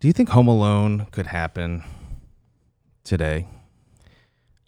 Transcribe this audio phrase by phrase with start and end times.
[0.00, 1.82] Do you think Home Alone could happen
[3.04, 3.46] today?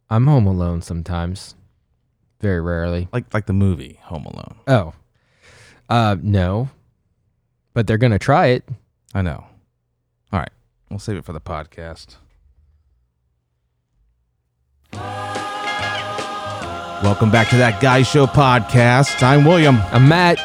[0.09, 1.57] I'm home alone sometimes.
[2.41, 3.09] Very rarely.
[3.13, 4.55] Like like the movie Home Alone.
[4.69, 4.93] Oh.
[5.89, 6.71] Uh no.
[7.75, 8.65] But they're gonna try it.
[9.15, 9.45] I know.
[10.33, 10.51] All right.
[10.91, 12.17] We'll save it for the podcast.
[17.03, 19.23] Welcome back to that Guy Show podcast.
[19.23, 19.77] I'm William.
[19.91, 20.39] I'm Matt.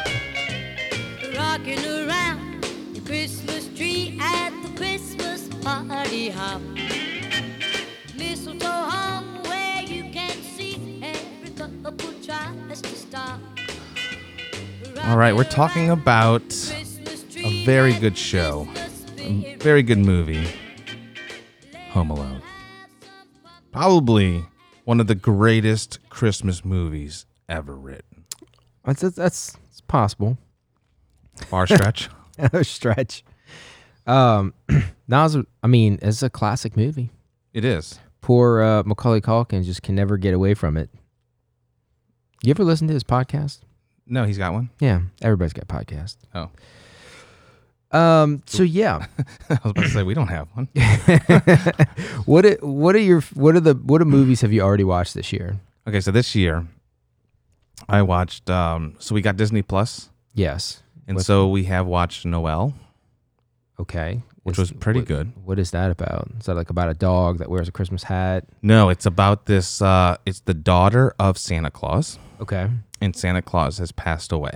[15.12, 16.42] All right, we're talking about
[17.36, 18.66] a very good show,
[19.18, 20.48] a very good movie,
[21.90, 22.40] Home Alone.
[23.72, 24.42] Probably
[24.84, 28.24] one of the greatest Christmas movies ever written.
[28.86, 30.38] That's that's, that's it's possible.
[31.44, 32.08] Far stretch.
[32.62, 33.22] Stretch.
[34.06, 34.54] Um
[35.08, 35.28] now
[35.62, 37.10] I mean, it's a classic movie.
[37.52, 38.00] it is.
[38.22, 40.88] Poor uh, Macaulay Culkin just can never get away from it.
[42.42, 43.60] You ever listen to his podcast?
[44.06, 44.70] No, he's got one.
[44.80, 46.16] Yeah, everybody's got podcasts.
[46.34, 46.50] Oh,
[47.96, 48.42] Um.
[48.46, 49.06] So yeah,
[49.50, 50.68] I was about to say we don't have one.
[52.26, 55.14] what are, what are your what are the what are movies have you already watched
[55.14, 55.58] this year?
[55.86, 56.66] Okay, so this year
[57.88, 58.48] I watched.
[58.50, 60.82] Um, so we got Disney Plus, Yes.
[61.06, 62.74] and so we have watched Noel.
[63.80, 64.22] Okay.
[64.44, 65.32] Which was pretty what- good.
[65.44, 66.28] What is that about?
[66.40, 68.44] Is that like about a dog that wears a Christmas hat?
[68.60, 69.80] No, it's about this.
[69.80, 72.68] Uh, it's the daughter of Santa Claus, Okay.
[73.00, 74.52] and Santa Claus has passed away.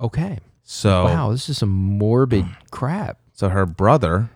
[0.00, 0.38] Okay.
[0.62, 3.18] So Wow, this is some morbid crap.
[3.32, 4.30] So her brother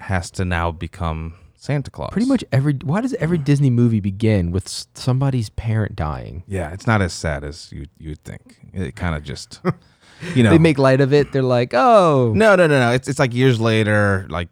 [0.00, 2.10] has to now become Santa Claus.
[2.12, 6.42] Pretty much every why does every Disney movie begin with somebody's parent dying?
[6.46, 8.58] Yeah, it's not as sad as you you'd think.
[8.74, 9.60] It kind of just,
[10.34, 11.32] you know, They make light of it.
[11.32, 12.92] They're like, "Oh, no, no, no, no.
[12.92, 14.48] It's it's like years later, like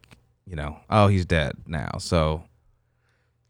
[0.47, 1.91] you know, oh, he's dead now.
[1.99, 2.43] So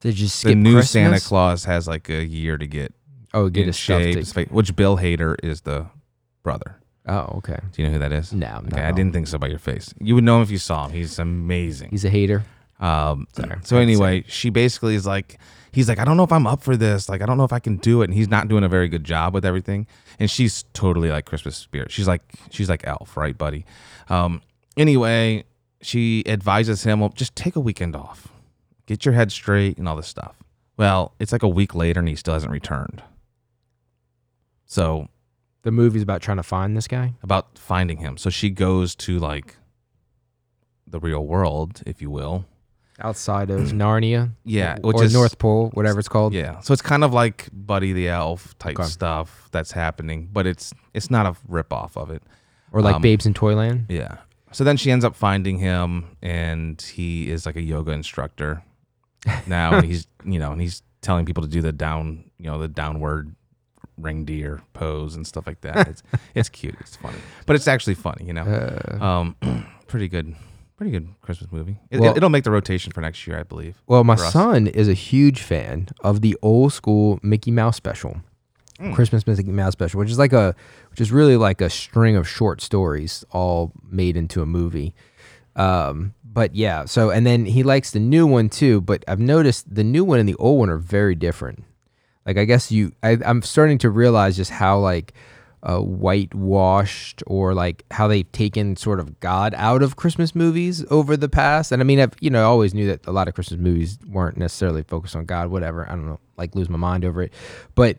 [0.01, 0.91] they just the new Christmas?
[0.91, 2.93] Santa Claus has like a year to get
[3.35, 5.87] Oh, get in his shape, which Bill Hader is the
[6.43, 6.77] brother.
[7.07, 7.59] Oh, okay.
[7.73, 8.33] Do you know who that is?
[8.33, 8.87] No, Okay, no.
[8.89, 9.95] I didn't think so by your face.
[9.99, 10.93] You would know him if you saw him.
[10.93, 11.91] He's amazing.
[11.91, 12.45] He's a hater.
[12.81, 15.39] Um, Sorry, so anyway, she basically is like,
[15.73, 17.09] he's like, I don't know if I'm up for this.
[17.09, 18.05] Like, I don't know if I can do it.
[18.07, 19.87] And he's not doing a very good job with everything.
[20.21, 21.91] And she's totally like Christmas spirit.
[21.91, 23.65] She's like, she's like Elf, right, buddy?
[24.09, 24.43] Um,
[24.77, 25.45] anyway,
[25.81, 28.29] she advises him, well, just take a weekend off,
[28.87, 30.37] get your head straight, and all this stuff.
[30.77, 33.03] Well, it's like a week later, and he still hasn't returned.
[34.67, 35.09] So
[35.63, 37.15] The movie's about trying to find this guy.
[37.23, 38.17] about finding him.
[38.19, 39.57] So she goes to like
[40.87, 42.45] the real world, if you will.
[43.01, 44.31] Outside of Narnia.
[44.45, 46.35] Yeah, or which is- North Pole, whatever it's called.
[46.35, 48.89] Yeah, so it's kind of like Buddy the Elf type Okay.
[48.89, 52.23] stuff that's happening, but it's it's not a rip off of it.
[52.73, 53.87] Or like Um, Babes in Toyland.
[53.89, 54.19] Yeah.
[54.53, 58.63] So then she ends up finding him, and he is like a yoga instructor
[59.47, 59.75] now.
[59.75, 62.69] and he's you know, and he's telling people to do the down, you know, the
[62.69, 63.35] downward
[63.97, 65.89] reindeer pose and stuff like that.
[65.89, 66.03] It's
[66.35, 66.77] it's cute.
[66.81, 68.25] It's funny, but it's actually funny.
[68.27, 70.35] You know, Uh, um, pretty good,
[70.79, 71.77] pretty good Christmas movie.
[71.91, 73.83] It, Well- it'll make the rotation for next year, I believe.
[73.87, 78.23] well, my son is a huge fan of the old school Mickey Mouse special.
[78.81, 78.95] Mm.
[78.95, 80.55] Christmas Mickey Mouse special, which is like a
[80.91, 84.95] which is really like a string of short stories all made into a movie.
[85.57, 88.81] Um, but yeah, so and then he likes the new one too.
[88.81, 91.65] But I've noticed the new one and the old one are very different.
[92.25, 95.13] Like I guess you, I, I'm starting to realize just how like
[95.63, 101.17] uh, whitewashed or like how they've taken sort of God out of Christmas movies over
[101.17, 101.73] the past.
[101.73, 103.99] And I mean, I've you know I always knew that a lot of Christmas movies
[104.09, 105.49] weren't necessarily focused on God.
[105.49, 107.33] Whatever, I don't know, like lose my mind over it,
[107.75, 107.99] but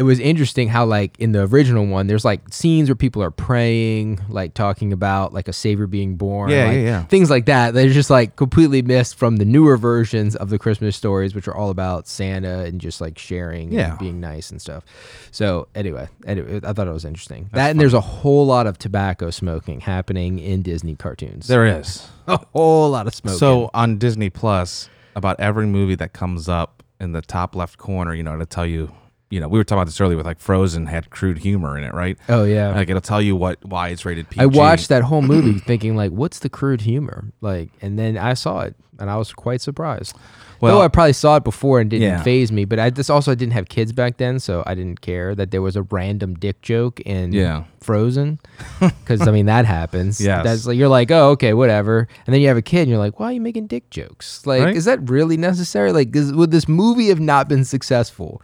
[0.00, 3.30] it was interesting how like in the original one there's like scenes where people are
[3.30, 7.04] praying like talking about like a savior being born Yeah, like, yeah, yeah.
[7.04, 10.96] things like that they're just like completely missed from the newer versions of the christmas
[10.96, 13.90] stories which are all about santa and just like sharing Yeah.
[13.90, 14.84] and being nice and stuff
[15.30, 18.78] so anyway, anyway i thought it was interesting that and there's a whole lot of
[18.78, 22.08] tobacco smoking happening in disney cartoons There is.
[22.26, 26.82] a whole lot of smoking So on Disney Plus, about every movie that comes up
[27.00, 28.92] in the top left corner, you know, to tell you,
[29.30, 31.84] you know, we were talking about this earlier with like Frozen had crude humor in
[31.84, 32.18] it, right?
[32.28, 34.42] oh yeah Like it'll tell you what why it's rated PG.
[34.42, 37.32] I watched that whole movie thinking like, what's the crude humor?
[37.40, 40.14] Like, and then I saw it and I was quite surprised.
[40.60, 42.22] Well- Though I probably saw it before and didn't Yeah.
[42.22, 45.00] faze me, but I just also I didn't have kids back then, so I didn't
[45.00, 47.64] care that there was a random dick joke in Yeah.
[47.80, 48.40] Frozen.
[48.80, 50.20] Because I mean that happens.
[50.20, 52.90] Yeah, that's like you're like, oh okay, whatever, and then you have a kid and
[52.90, 54.44] you're like, why are you making dick jokes?
[54.44, 54.76] Like, Right.
[54.76, 55.92] is that really necessary?
[55.92, 58.42] Like, is, would this movie have not been successful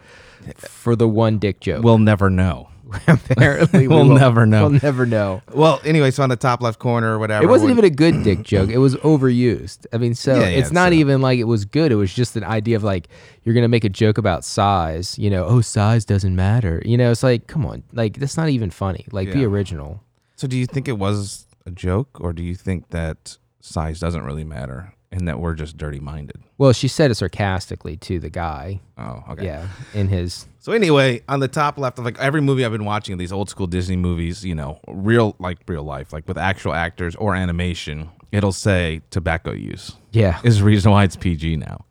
[0.59, 1.83] for the one dick joke?
[1.85, 2.69] We'll never know.
[3.09, 4.69] Apparently, we We'll never know.
[4.69, 5.43] We'll never know.
[5.53, 7.45] Well, anyway, so on the top left corner or whatever.
[7.45, 8.71] It wasn't when- even a good dick joke.
[8.71, 9.87] It was overused.
[9.93, 11.91] I mean, so Yeah, yeah, it's it's, not uh, even like it was good.
[11.91, 13.09] It was just an idea of like
[13.43, 15.19] you're gonna make a joke about size.
[15.19, 16.81] You know, oh, size doesn't matter.
[16.85, 19.05] You know, it's like come on, like that's not even funny.
[19.11, 20.03] Like be original.
[20.37, 24.23] So do you think it was a joke or do you think that size doesn't
[24.23, 26.37] really matter and that we're just dirty minded?
[26.59, 28.81] Well, she said it sarcastically to the guy.
[28.99, 29.45] Oh, okay.
[29.47, 32.85] Yeah, in his So anyway, on the top left of like every movie I've been
[32.85, 36.73] watching, these old school Disney movies, you know, real like real life, like with actual
[36.73, 40.41] actors or animation, it'll say tobacco use yeah.
[40.43, 41.85] is the reason why it's PG now.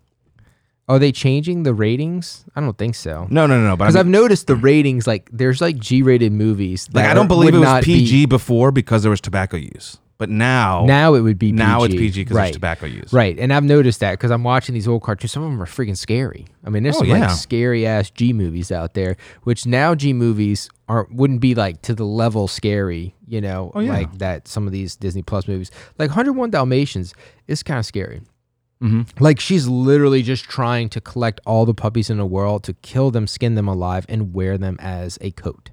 [0.87, 2.45] Are they changing the ratings?
[2.55, 3.25] I don't think so.
[3.31, 3.75] No, no, no, no.
[3.75, 6.87] But I Because mean, I've noticed the ratings, like there's like G-rated movies.
[6.93, 9.97] like I don't believe it was not be- PG before because there was tobacco use,
[10.17, 11.57] but now Now it would be PG.
[11.57, 12.43] now it's PG because right.
[12.45, 13.11] there's tobacco use.
[13.11, 15.31] Right, and I've noticed that because I'm watching these old cartoons.
[15.31, 16.45] Some of them are freaking scary.
[16.63, 17.19] I mean, there's Oh, some yeah.
[17.27, 21.81] like scary ass G movies out there, which now G movies aren't wouldn't be like
[21.83, 23.91] to the level scary, you know, Oh, yeah.
[23.93, 24.47] like that.
[24.47, 27.13] Some of these Disney Plus movies, like 101 Dalmatians,
[27.47, 28.21] is kind of scary.
[28.83, 29.23] Mm-hmm.
[29.23, 33.09] Like she's literally just trying to collect all the puppies in the world to kill
[33.09, 35.71] them, skin them alive, and wear them as a coat.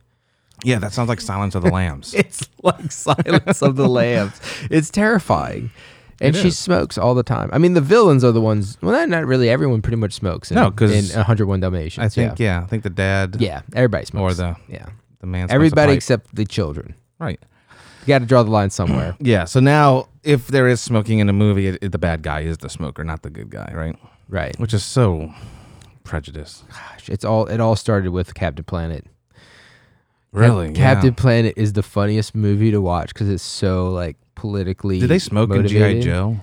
[0.65, 2.15] Yeah, that sounds like Silence of the Lambs.
[2.15, 4.41] It's like Silence of the Lambs.
[4.71, 5.71] It's terrifying.
[6.21, 6.59] And It she is.
[6.59, 7.51] smokes all the time.
[7.53, 8.79] I mean, the villains are the ones.
[8.81, 9.49] Well, not- not really.
[9.51, 10.51] Everyone pretty much smokes.
[10.53, 12.05] In, No, 'cause in 101 Dalmatians.
[12.05, 12.61] I think yeah.
[12.63, 14.35] I think the dad yeah, everybody smokes.
[14.35, 14.87] or the yeah,
[15.21, 15.97] the man smokes a everybody pipe.
[15.97, 16.95] except the children.
[17.19, 17.41] right.
[18.03, 19.17] You got to draw the line somewhere.
[19.21, 19.45] Yeah.
[19.45, 22.59] So now, if there is smoking in a movie, it, it- the bad guy is
[22.59, 23.97] the smoker, not the good guy, right?
[24.29, 24.57] right.
[24.61, 25.33] Which is so
[26.05, 26.65] prejudice.
[26.71, 27.47] Gosh, it's all.
[27.47, 29.07] It all started with Captain Planet.
[30.33, 34.99] Cap- Really, Captain Planet is the funniest movie to watch because it's so like politically.
[34.99, 36.03] Did they smoke in GI motivated.
[36.05, 36.37] Joe?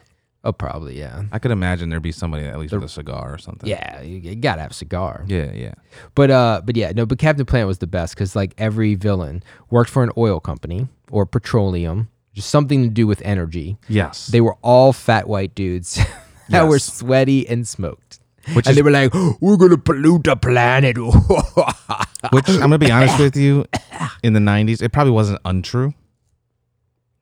[0.44, 1.24] Oh, probably yeah.
[1.34, 3.68] I could imagine there'd be somebody at least with a cigar or something.
[3.70, 5.26] Yeah, you, you gotta have a cigar.
[5.28, 5.52] Yeah.
[5.54, 5.74] Yeah.
[6.16, 7.06] But uh, but yeah, no.
[7.06, 10.88] But Captain Planet was the best because like every villain worked for an oil company
[11.12, 13.78] or petroleum, just something to do with energy.
[13.90, 14.28] Yes.
[14.28, 16.00] They were all fat white dudes
[16.50, 16.86] that were Yes.
[16.94, 18.19] sweaty and smoked.
[18.54, 20.98] Which and is- they were like, "We're gonna pollute the planet."
[22.32, 23.66] Which I'm gonna be honest with you,
[24.24, 25.94] in the '90s, it probably wasn't untrue.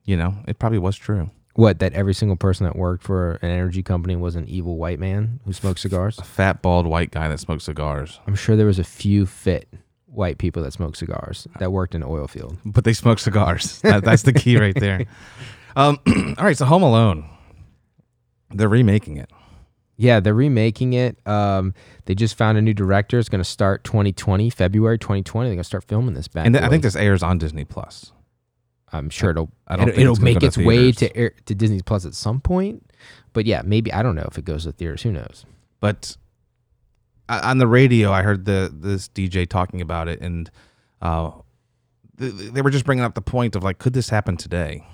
[0.05, 1.29] You know, it probably was true.
[1.55, 1.79] what?
[1.79, 5.39] That every single person that worked for an energy company was an evil white man
[5.45, 6.17] who smoked cigars.
[6.19, 9.67] A fat, bald, white guy that smoked cigars, I'm sure there was a few fit
[10.05, 12.57] white people that smoked cigars that worked in oil field.
[12.65, 13.81] but they smoked cigars.
[13.83, 15.05] That, that's the key right there.
[15.75, 15.99] Um,
[16.37, 17.29] all right, so Home Alone,
[18.51, 19.29] they're remaking it.
[19.97, 21.17] Yeah, they're remaking it.
[21.27, 21.73] Um,
[22.05, 23.17] they just found a new director.
[23.17, 25.49] It's going to start 2020, February 2020.
[25.49, 26.45] They're going to start filming this back.
[26.45, 28.11] And th- I think this airs on Disney Plus.
[28.93, 31.17] I'm sure it'll I don't it'll, think it'll it's make go to its way to
[31.17, 32.89] air, to Disney Plus at some point.
[33.33, 35.01] But yeah, maybe I don't know if it goes to theaters.
[35.01, 35.45] Who knows?
[35.79, 36.15] But
[37.27, 40.49] on the radio, I heard the this DJ talking about it, and
[41.01, 41.31] uh,
[42.17, 44.85] th- they were just bringing up the point of like, could this happen today?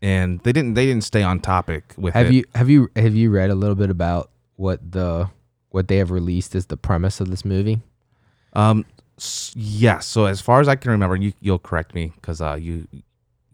[0.00, 0.74] And they didn't.
[0.74, 2.34] They didn't stay on topic with Have it.
[2.34, 4.30] you have you have you read a little bit about
[4.62, 5.28] what the
[5.70, 7.80] what they have released is the premise of this movie?
[8.52, 8.84] Um,
[9.54, 10.06] yes.
[10.06, 12.86] So as far as I can remember, you you'll correct me because uh, you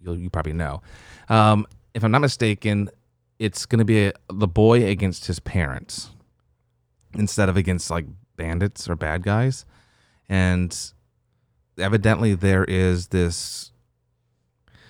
[0.02, 0.82] you'll you probably know.
[1.28, 2.90] Um, if I'm not mistaken,
[3.38, 6.10] it's going to be a, the boy against his parents
[7.14, 8.05] instead of against like
[8.37, 9.64] bandits or bad guys,
[10.28, 10.76] and
[11.78, 13.72] evidently there is this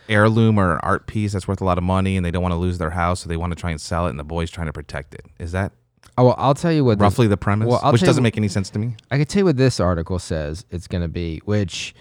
[0.09, 2.59] heirloom or art piece that's worth a lot of money, and they don't want to
[2.59, 4.67] lose their house, so they want to try and sell it, and the boy's trying
[4.67, 5.25] to protect it.
[5.39, 5.73] Is that
[6.19, 6.99] Oh, well, I'll tell you what.
[6.99, 7.69] this- roughly the premise?
[7.69, 8.95] well, Which doesn't wh- make any sense to me.
[9.11, 11.95] I can tell you what this article says it's going to be, which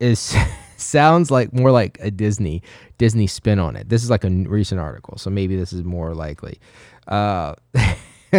[0.00, 0.34] is
[0.76, 2.62] sounds like more like a Disney
[2.98, 3.88] Disney spin on it.
[3.88, 6.58] This is like a recent article, so maybe this is more likely.
[7.06, 7.54] Uh,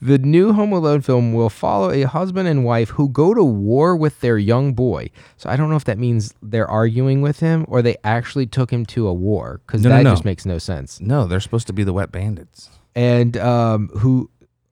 [0.00, 3.96] the new Home Alone film will follow a husband and wife who go to war
[3.96, 5.10] with their young boy.
[5.36, 8.70] So I don't know if that means they're arguing with him or they actually took
[8.70, 10.10] him to a war because No, no, that no.
[10.10, 12.70] just makes no sense No, they're supposed to be the wet bandits.
[12.96, 14.28] And um, who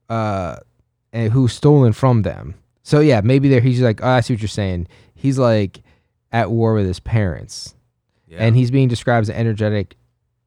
[0.09, 0.57] uh,
[1.13, 2.55] and who's stolen from them.
[2.83, 4.87] So yeah, maybe there he's like, oh, I see what you're saying.
[5.13, 5.81] He's like
[6.33, 7.75] at war with his parents,
[8.31, 9.95] and he's being described as an energetic,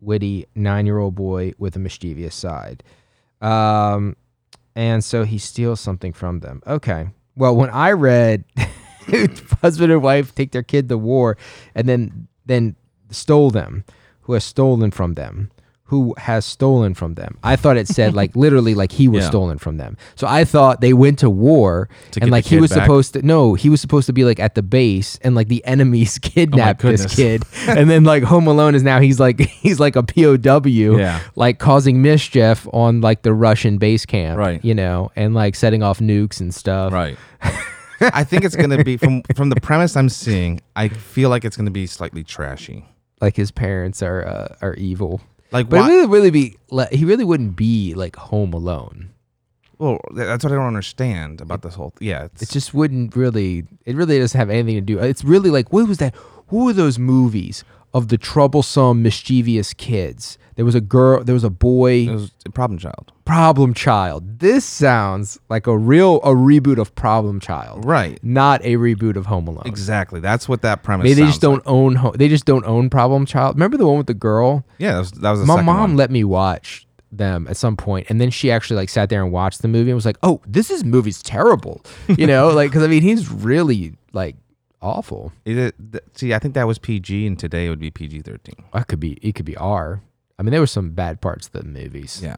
[0.00, 2.82] witty nine-year-old boy with a mischievous side.
[3.40, 4.16] Um,
[4.74, 6.62] and so he steals something from them.
[6.66, 7.08] Okay.
[7.36, 8.44] Well, when I read
[9.62, 11.36] husband and wife take their kid to war,
[11.74, 12.76] and then then
[13.10, 13.84] stole them,
[14.22, 15.50] who has stolen from them,
[15.88, 17.38] who has stolen from them.
[17.42, 19.30] I thought it said like literally like he was Yeah.
[19.30, 19.96] stolen from them.
[20.16, 22.82] So I thought they went to war To and like he was back?
[22.84, 25.64] supposed to no, he was supposed to be like at the base and like the
[25.64, 27.42] enemies kidnapped this kid.
[27.68, 30.66] and then like Home Alone is now he's like he's like a POW
[30.98, 31.20] Yeah.
[31.36, 34.38] like causing mischief on like the Russian base camp.
[34.38, 34.62] Right.
[34.64, 36.92] You know, and like setting off nukes and stuff.
[36.92, 37.16] Right.
[38.00, 40.60] I think it's gonna be from from the premise I'm seeing.
[40.76, 42.84] I feel like it's gonna be slightly trashy.
[43.20, 45.20] like his parents are uh, are evil.
[45.50, 49.10] Like, But why, it really, really be like, he really wouldn't be like Home Alone.
[49.78, 51.94] well, that's what I don't understand about this whole.
[52.00, 53.64] Yeah, it's, It just wouldn't really.
[53.86, 54.98] It really doesn't have anything to do.
[54.98, 56.14] It's really like what was that?
[56.48, 57.64] Who were those movies
[57.94, 60.38] of the troublesome, mischievous kids?
[60.56, 61.22] There was a girl.
[61.22, 62.08] There was a boy.
[62.08, 63.12] it was a problem child.
[63.24, 64.40] Problem Child.
[64.40, 68.18] This sounds like a real a reboot of Problem Child, Right.
[68.24, 69.62] not a reboot of Home Alone.
[69.66, 70.18] Exactly.
[70.18, 71.04] That's what that premise.
[71.04, 71.94] Maybe they just don't own.
[71.96, 73.54] Ho- they just don't own Problem Child.
[73.56, 74.64] Remember the one with the girl?
[74.78, 75.96] Yeah, that was, that was My mom one.
[75.96, 79.30] let me watch them at some point, and then she actually like sat there and
[79.32, 82.82] watched the movie and was like, "Oh, this is movie's terrible," you know, like because
[82.82, 84.34] I mean he's really like
[84.82, 85.32] awful.
[85.44, 88.56] It, th- see, I think that was PG, and today it would be PG thirteen.
[88.72, 89.34] That could be it.
[89.34, 90.02] Could be R.
[90.38, 92.20] I mean, there were some bad parts of the movies.
[92.22, 92.36] Yeah.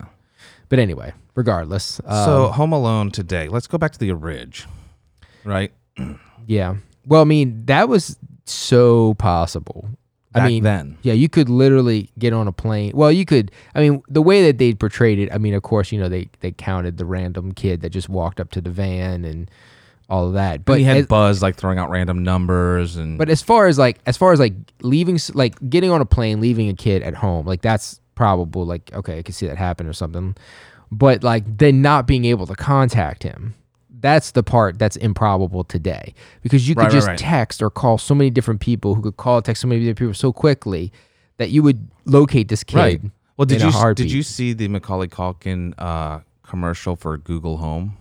[0.71, 2.01] But anyway, regardless.
[2.07, 3.49] Um, so Home Alone today.
[3.49, 4.67] Let's go back to the Ridge,
[5.45, 5.73] right?
[6.47, 6.77] yeah.
[7.07, 9.89] Well, I mean, that was so possible.
[10.33, 10.97] I Back mean, then.
[11.03, 12.93] yeah, you could literally get on a plane.
[12.95, 13.51] Well, you could.
[13.75, 15.33] I mean, the way that they portrayed it.
[15.33, 18.39] I mean, of course, you know they they counted the random kid that just walked
[18.39, 19.51] up to the van and
[20.11, 20.65] all of that.
[20.65, 23.17] But But he had as, Buzz like throwing out random numbers and.
[23.17, 26.05] but as far as like as far as like leaving, s- like getting on a
[26.05, 28.67] plane, leaving a kid at home, like that's probable.
[28.67, 30.37] Like okay, I can see that happen or something.
[30.93, 33.55] But like then not being able to contact him.
[34.01, 37.19] That's the part that's improbable today because you could Right, right, just right.
[37.19, 40.15] text or call so many different people who could call, text so many different people
[40.15, 40.91] so quickly
[41.37, 42.77] that you would locate this kid.
[42.79, 43.01] right.
[43.37, 47.97] Well, did you did you see the Macaulay Culkin uh, commercial for Google Home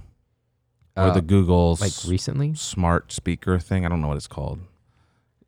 [1.00, 2.54] or Uh, the Google like recently?
[2.56, 3.86] smart speaker thing?
[3.86, 4.60] I don't know what it's called.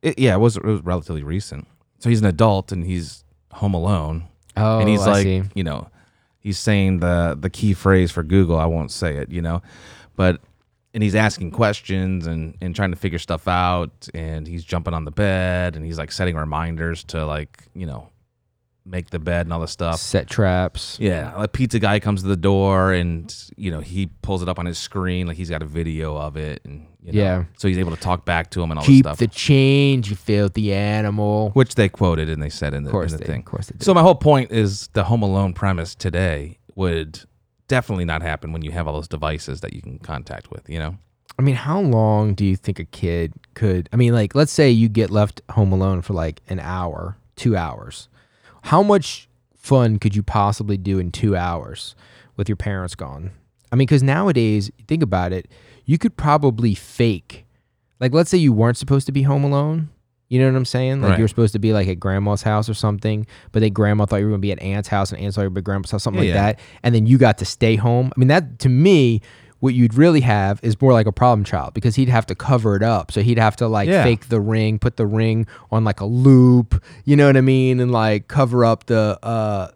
[0.02, 1.66] It, yeah, it was it was relatively recent.
[1.98, 4.24] So he's an adult and he's home alone,
[4.56, 5.42] Oh, and he's I like, see.
[5.54, 5.88] you know,
[6.40, 8.58] he's saying the the key phrase for Google.
[8.58, 9.62] I won't say it, you know,
[10.16, 10.40] but
[10.94, 15.04] and he's asking questions and and trying to figure stuff out, and he's jumping on
[15.04, 18.08] the bed and he's like setting reminders to like you know
[18.84, 19.98] make the bed and all this stuff.
[20.00, 20.96] set traps.
[21.00, 24.58] Yeah, a pizza guy comes to the door and you know he pulls it up
[24.58, 27.44] on his screen like he's got a video of it and you know, Yeah.
[27.58, 29.18] so he's able to talk back to him and all Keep this stuff.
[29.18, 31.50] the change, you filthy animal.
[31.50, 33.38] which they quoted and they said in the, in the they, thing.
[33.40, 33.84] of course they did.
[33.84, 37.20] So my whole point is the Home Alone premise today would
[37.68, 40.68] definitely not happen when you have all those devices that you can contact with.
[40.68, 40.96] You know,
[41.38, 43.88] I mean, how long do you think a kid could?
[43.92, 47.56] I mean, like, let's say you get left home alone for like an hour, two
[47.56, 48.08] hours.
[48.62, 51.94] How much fun could you possibly do in two hours
[52.36, 53.30] with your parents gone?
[53.70, 55.48] I mean, because nowadays, think about it,
[55.84, 57.46] you could probably fake.
[58.00, 59.88] Like, let's say you weren't supposed to be home alone.
[60.28, 61.02] You know what I'm saying?
[61.02, 61.18] Like Right.
[61.18, 64.16] you were supposed to be like at grandma's house or something, but then grandma thought
[64.16, 66.02] you were gonna be at aunt's house and aunt thought you were at grandma's house,
[66.04, 66.52] something Yeah, like yeah.
[66.52, 66.60] that.
[66.82, 68.10] And then you got to stay home.
[68.16, 69.20] I mean, that to me,
[69.62, 72.74] what you'd really have is more like a problem child because he'd have to cover
[72.74, 73.12] it up.
[73.12, 74.02] So he'd have to like Yeah.
[74.02, 77.78] fake the ring, put the ring on like a loop, you know what I mean,
[77.78, 79.68] and like cover up the uh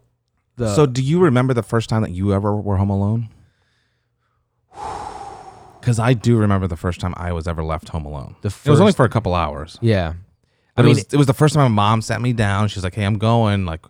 [0.57, 3.29] the so do you remember the first time that you ever were home alone?
[5.81, 8.35] Because I do remember the first time I was ever left home alone.
[8.43, 9.79] The it was only for a couple hours.
[9.81, 10.15] yeah.
[10.75, 12.67] But I mean, it was it was the first time my mom sat me down.
[12.69, 13.87] She's like, "Hey, I'm going." Like,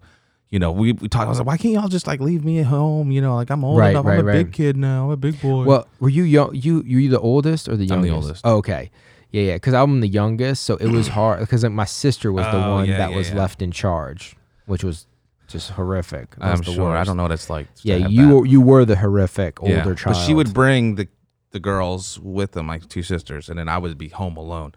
[0.51, 1.27] you know, we, we talked.
[1.27, 3.51] I was like, "Why can't y'all just like leave me at home?" You know, like
[3.51, 4.05] I'm old Right, enough.
[4.05, 5.07] right, I'm a big kid now.
[5.07, 5.65] I'm a big boy.
[5.65, 6.55] Well, were you young?
[6.55, 8.09] You you you the oldest or the I'm youngest?
[8.11, 8.43] the oldest.
[8.47, 8.91] Oh, okay.
[9.33, 9.55] Yeah, yeah.
[9.55, 11.41] Because I'm the youngest, so it was hard.
[11.41, 13.37] Because like, my sister was the Oh, one yeah, that yeah, was yeah.
[13.37, 14.37] left in charge,
[14.67, 15.07] which was
[15.49, 16.37] just horrific.
[16.37, 16.91] That was I'm the sure.
[16.93, 17.09] I worst.
[17.09, 17.67] don't know what it's like.
[17.75, 18.35] to Yeah, have you that.
[18.35, 20.15] were, you were the horrific older child.
[20.17, 21.09] But she would bring the
[21.51, 24.75] the girls with them, like two sisters, and then I would be home alone.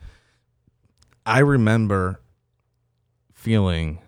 [1.25, 2.21] I remember
[3.33, 3.99] feeling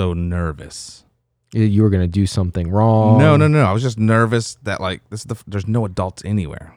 [0.00, 1.04] so nervous.
[1.52, 3.18] You- you were gonna do something wrong.
[3.18, 3.64] no, no, no.
[3.64, 6.74] I was just nervous that like this is the there's no adults anywhere,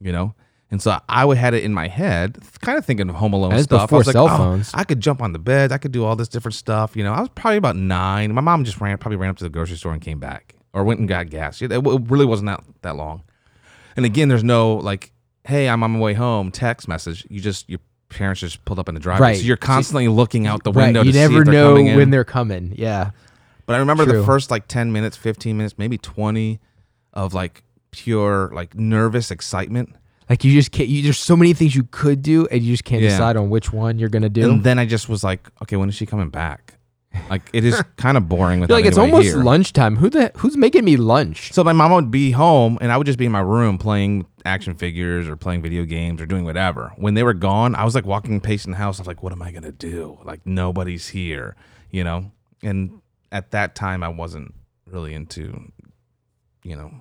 [0.00, 0.34] you know.
[0.70, 3.62] And so I would had it in my head, kind of thinking of Home Alone
[3.62, 3.80] stuff.
[3.80, 4.70] I before was like, cell oh, phones.
[4.72, 5.70] I could jump on the bed.
[5.70, 6.96] I could do all this different stuff.
[6.96, 8.32] You know, I was probably about nine.
[8.32, 10.82] My mom just ran, probably ran up to the grocery store and came back, or
[10.84, 11.60] went and got gas.
[11.60, 13.22] It, really wasn't that that long.
[13.96, 15.12] And again, there's no like,
[15.44, 16.50] hey, I'm on my way home.
[16.50, 17.26] Text message.
[17.28, 17.80] You just your
[18.12, 19.36] parents just pulled up in the driveway, Right.
[19.38, 21.00] so you're constantly looking out the Right, window.
[21.02, 22.74] you to see never they're know when they're coming.
[22.76, 23.10] Yeah,
[23.66, 26.60] But I remember the first like 10 minutes, 15 minutes, maybe 20
[27.12, 29.94] of like pure like nervous excitement.
[30.30, 30.88] like you just can't.
[30.88, 33.10] You, there's so many things you could do, and you just can't Yeah.
[33.10, 34.50] decide on which one you're gonna do.
[34.50, 36.74] And then I just was like, okay, when is she coming back?
[37.28, 39.36] Like it is kind of boring feel like it's almost here.
[39.42, 39.96] lunchtime.
[39.96, 41.52] Who the who's making me lunch?
[41.52, 44.24] So my mom would be home and I would just be in my room playing
[44.44, 46.92] action figures or playing video games or doing whatever.
[46.96, 48.98] When they were gone, I was like walking pacing the house.
[48.98, 50.18] I was like, what am I going to do?
[50.24, 51.56] Like nobody's here,
[51.90, 52.30] you know?
[52.62, 54.54] And at that time I wasn't
[54.86, 55.72] really into,
[56.62, 56.92] you know,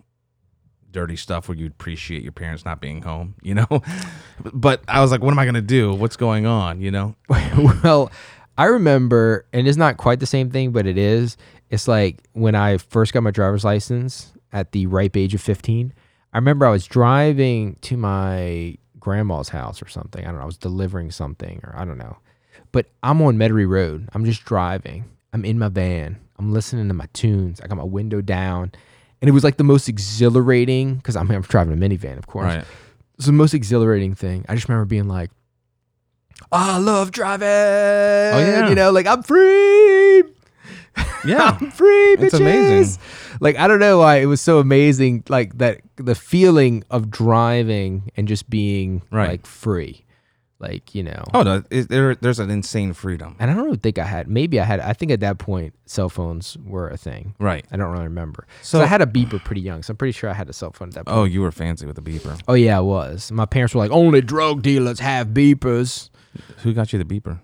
[0.91, 3.81] dirty stuff where you appreciate your parents not being home, you know.
[4.53, 5.93] but I was like, what am I gonna do?
[5.93, 6.81] What's going on?
[6.81, 7.15] You know?
[7.29, 8.11] well,
[8.57, 11.37] I remember, and it's not quite the same thing, but it is.
[11.69, 15.93] It's like when I first got my driver's license at the ripe age of 15.
[16.33, 20.23] I remember I was driving to my grandma's house or something.
[20.23, 20.43] I don't know.
[20.43, 22.17] I was delivering something or I don't know.
[22.71, 24.07] But I'm on Metairie Road.
[24.13, 25.05] I'm just driving.
[25.33, 26.17] I'm in my van.
[26.39, 27.59] I'm listening to my tunes.
[27.61, 28.71] I got my window down.
[29.21, 32.45] And it was like the most exhilarating because I'm, I'm driving a minivan, of course.
[32.45, 32.63] Right.
[33.17, 34.45] It's the most exhilarating thing.
[34.47, 35.31] I just remember being like,
[36.51, 37.47] I love driving.
[37.47, 38.69] Oh yeah.
[38.69, 40.23] You know, like I'm free.
[41.25, 41.57] Yeah.
[41.61, 42.23] I'm free, bitches.
[42.23, 43.01] It's amazing.
[43.39, 45.23] Like I don't know why it was so amazing.
[45.29, 49.29] Like that, the feeling of driving and just being Right.
[49.29, 50.05] like free,
[50.59, 51.23] like you know.
[51.33, 53.35] oh no, it, there, there's an insane freedom.
[53.39, 54.27] And I don't think I had.
[54.27, 54.79] Maybe I had.
[54.79, 57.33] I think at that point, cell phones were a thing.
[57.39, 57.65] Right.
[57.71, 58.45] I don't really remember.
[58.61, 59.83] So- So I had a beeper pretty young.
[59.83, 61.17] So I'm pretty sure I had a cell phone at that oh, point.
[61.19, 62.39] Oh, you were fancy with a beeper.
[62.47, 63.31] Oh yeah, I was.
[63.31, 66.09] My parents were like, only drug dealers have beepers.
[66.63, 67.39] Who got you the beeper?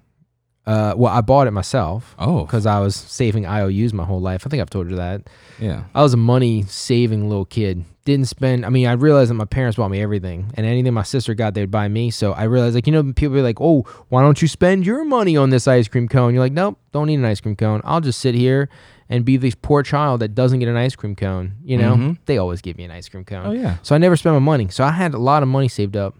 [0.68, 2.14] Uh, well, I bought it myself.
[2.20, 2.42] Oh.
[2.46, 4.44] because I was saving IOUs my whole life.
[4.46, 5.22] I think I've told you that.
[5.60, 5.84] Yeah.
[5.96, 7.86] I was a money saving little kid.
[8.04, 8.66] Didn't spend.
[8.66, 11.54] I mean, I realized that my parents bought me everything, and anything my sister got,
[11.54, 12.12] they'd buy me.
[12.12, 15.04] So I realized, like, you know, people be like, "Oh, why don't you spend your
[15.06, 17.82] money on this ice cream cone?" You're like, "Nope, don't need an ice cream cone.
[17.84, 18.70] I'll just sit here
[19.10, 22.18] and be this poor child that doesn't get an ice cream cone." You know, Mhm.
[22.28, 23.46] they always give me an ice cream cone.
[23.48, 23.76] Oh yeah.
[23.84, 24.68] So I never spent my money.
[24.70, 26.16] So I had a lot of money saved up.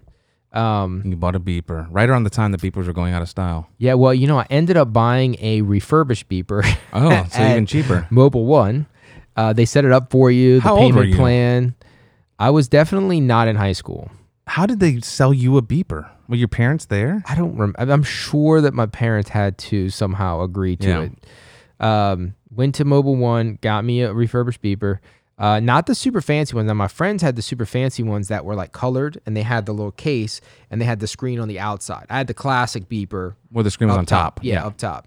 [0.52, 3.28] Um, You bought a beeper right around the time the beepers were going out of
[3.28, 3.68] style.
[3.78, 6.64] yeah, well, you know, I ended up buying a refurbished beeper.
[6.92, 8.06] Oh, so even cheaper.
[8.10, 8.86] Mobile One.
[9.36, 10.56] Uh, they set it up for you.
[10.56, 11.16] The How old payment were you?
[11.16, 11.74] plan.
[12.38, 14.10] I was definitely not in high school.
[14.46, 16.08] How did they sell you a beeper?
[16.28, 17.22] Were your parents there?
[17.26, 17.78] I don't remember.
[17.92, 21.00] I'm sure that my parents had to somehow agree to Yeah.
[21.02, 21.84] it.
[21.84, 24.98] Um, went to Mobile One, got me a refurbished beeper.
[25.38, 26.66] Uh, not the super fancy ones.
[26.66, 29.66] Now my friends had the super fancy ones that were like colored, and they had
[29.66, 30.40] the little case,
[30.70, 32.06] and they had the screen on the outside.
[32.10, 34.40] I had the classic beeper, Where the screen was on top.
[34.42, 35.06] Yeah, up top.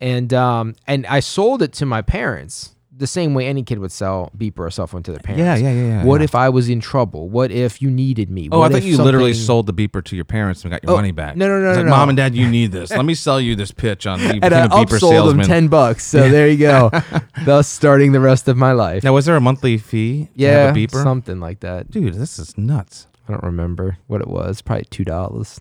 [0.00, 3.90] And um, and I sold it to my parents the same way any kid would
[3.92, 5.40] sell beeper or cell phone to their parents.
[5.40, 6.24] Yeah, yeah, yeah, yeah, What yeah.
[6.24, 7.28] if I was in trouble?
[7.28, 8.48] What if you needed me?
[8.52, 10.82] Oh, What I thought if you literally sold the beeper to your parents and got
[10.84, 11.36] your Oh, money back.
[11.36, 11.90] no, no, no, no, like, no.
[11.90, 12.90] Mom and Dad, you need this.
[12.90, 14.52] Let me sell you this pitch on the beeper salesman.
[14.52, 16.04] and I beeper upsold them ten bucks.
[16.04, 16.90] So there you go.
[17.44, 19.02] Thus starting the rest of my life.
[19.02, 20.26] Now, was there a monthly fee?
[20.26, 21.02] to yeah, have a beeper.
[21.02, 21.90] something like that.
[21.90, 23.06] Dude, this is nuts.
[23.28, 24.62] I don't remember what it was.
[24.62, 25.60] Probably two dollars.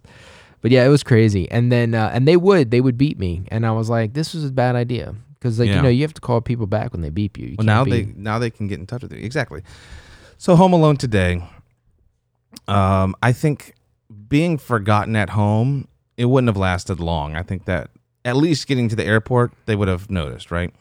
[0.61, 1.49] But yeah, it was crazy.
[1.51, 4.33] And then uh, and they would they would beat me, and I was like, this
[4.33, 5.75] was a bad idea because like Yeah.
[5.75, 7.49] you know you have to call people back when they beep you.
[7.49, 9.19] you Well, now be- they now they can get in touch with you.
[9.19, 9.61] Exactly.
[10.37, 11.43] So, Home Alone today.
[12.67, 13.73] Um, I think
[14.29, 17.35] being forgotten at home, it wouldn't have lasted long.
[17.35, 17.89] I think that
[18.25, 20.73] at least getting to the airport, they would have noticed, right?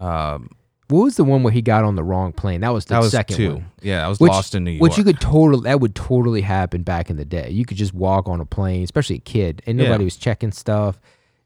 [0.00, 0.50] Um,
[0.88, 2.60] What was the one where he got on the wrong plane?
[2.62, 3.54] That was the that was second two.
[3.54, 3.66] one.
[3.82, 4.82] Yeah, I was Which- lost in New York.
[4.82, 7.50] Which you could totally that would totally happen back in the day.
[7.50, 9.86] You could just walk on a plane, especially a kid, and Yeah.
[9.86, 11.00] nobody was checking stuff.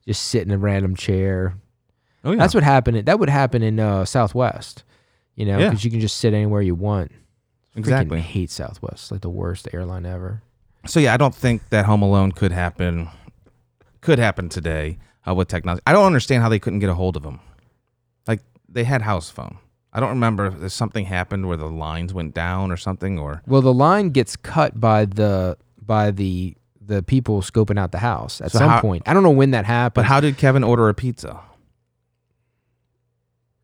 [0.06, 1.54] Just sit in a random chair.
[2.24, 3.06] Oh yeah, That's what happened.
[3.06, 4.84] That would happen in uh, Southwest.
[5.36, 5.70] You know, Yeah.
[5.70, 7.12] because you can just sit anywhere you want.
[7.76, 8.18] exactly.
[8.18, 9.10] Freaking hate Southwest.
[9.10, 10.42] Like the worst airline ever.
[10.86, 13.08] So yeah, I don't think that Home Alone could happen.
[14.00, 15.82] Could happen today uh, with technology.
[15.86, 17.40] I don't understand how they couldn't get a hold of him.
[18.26, 19.58] Like they had house phone.
[19.92, 23.60] I don't remember if something happened where the lines went down or something, or Well,
[23.60, 28.52] the line gets cut by the by the the people scoping out the house at
[28.52, 29.02] So some how- point.
[29.06, 29.94] I don't know when that happened.
[30.02, 31.40] but how did Kevin order a pizza?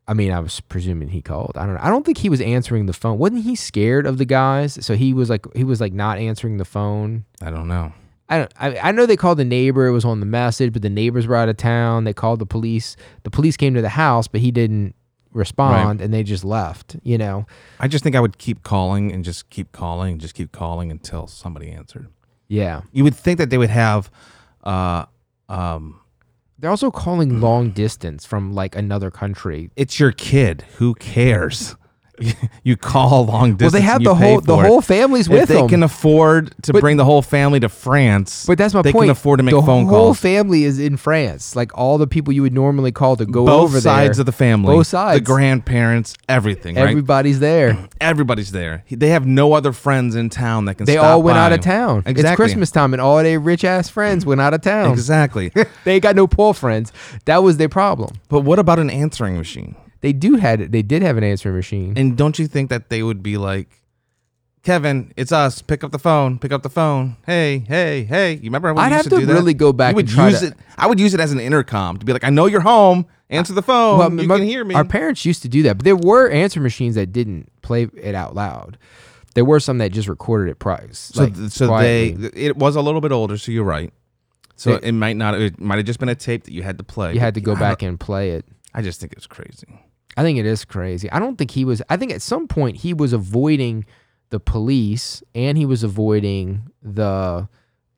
[0.07, 1.53] I mean, I was presuming he called.
[1.55, 1.81] I don't know.
[1.81, 3.17] I don't think he was answering the phone.
[3.17, 4.83] Wasn't he scared of the guys?
[4.85, 7.25] So he was like he was like not answering the phone.
[7.41, 7.91] I don't know.
[8.29, 8.53] I don't.
[8.59, 9.85] I, I know they called the neighbor.
[9.85, 12.05] It was on the message, but the neighbors were out of town.
[12.05, 12.95] They called the police.
[13.23, 14.95] The police came to the house, but he didn't
[15.33, 16.95] respond, and they just left.
[17.03, 17.45] You know.
[17.79, 20.89] I just think I would keep calling and just keep calling and just keep calling
[20.89, 22.07] until somebody answered.
[22.47, 22.81] Yeah.
[22.91, 24.09] You would think that they would have,
[24.63, 25.05] uh,
[25.49, 25.99] um,
[26.59, 27.41] They're also calling mm.
[27.41, 29.69] long distance from like another country.
[29.75, 30.63] it's your kid.
[30.77, 31.75] Who cares?
[32.63, 33.73] you call long distance.
[33.73, 35.67] Well, they have the whole the whole family's if with they them.
[35.67, 39.03] can afford to But- bring the whole family to France, but that's my they point.
[39.05, 40.19] can afford to make the phone whole calls.
[40.19, 41.55] family is in France.
[41.55, 44.21] Like all the people you would normally call to go Both over sides there.
[44.21, 45.19] of the family, Both sides.
[45.19, 46.75] the grandparents, everything.
[46.75, 46.89] Right?
[46.89, 47.77] Everybody's there.
[48.01, 48.83] Everybody's there.
[48.85, 50.85] He- They have no other friends in town that can.
[50.85, 51.55] They stop all went out by.
[51.55, 52.03] of town.
[52.05, 54.91] It's Christmas time, and all their rich ass friends went out of town.
[54.91, 55.49] Exactly.
[55.83, 56.91] they ain't got no poor friends.
[57.25, 58.15] That was their problem.
[58.29, 59.75] but what about an answering machine?
[60.01, 61.93] They do had they did have an answering machine.
[61.97, 63.81] And don't you think that they would be like,
[64.63, 65.61] Kevin, it's us.
[65.61, 66.39] Pick up the phone.
[66.39, 67.15] Pick up the phone.
[67.25, 68.33] Hey, hey, hey.
[68.33, 69.33] You remember when I'd have used to, to do that?
[69.33, 70.53] really go back You would and try use to- it.
[70.77, 73.05] I would use it as an intercom to be like, I know you're home.
[73.29, 73.97] Answer the phone.
[73.99, 74.75] Well, you my- can hear me.
[74.75, 78.15] Our parents used to do that, but there were answer machines that didn't play it
[78.15, 78.77] out loud.
[79.35, 81.11] There were some that just recorded it price.
[81.13, 82.27] So, like, so quietly.
[82.29, 83.37] they it was a little bit older.
[83.37, 83.93] So you're right.
[84.55, 85.39] So It- it, might not.
[85.39, 87.13] It might have just been a tape that you had to play.
[87.13, 88.45] you had to go back and play it.
[88.73, 89.67] I just think it's crazy.
[90.17, 91.09] I think it is crazy.
[91.11, 91.81] I don't think he was.
[91.89, 93.85] I think at some point he was avoiding
[94.29, 97.47] the police and he was avoiding the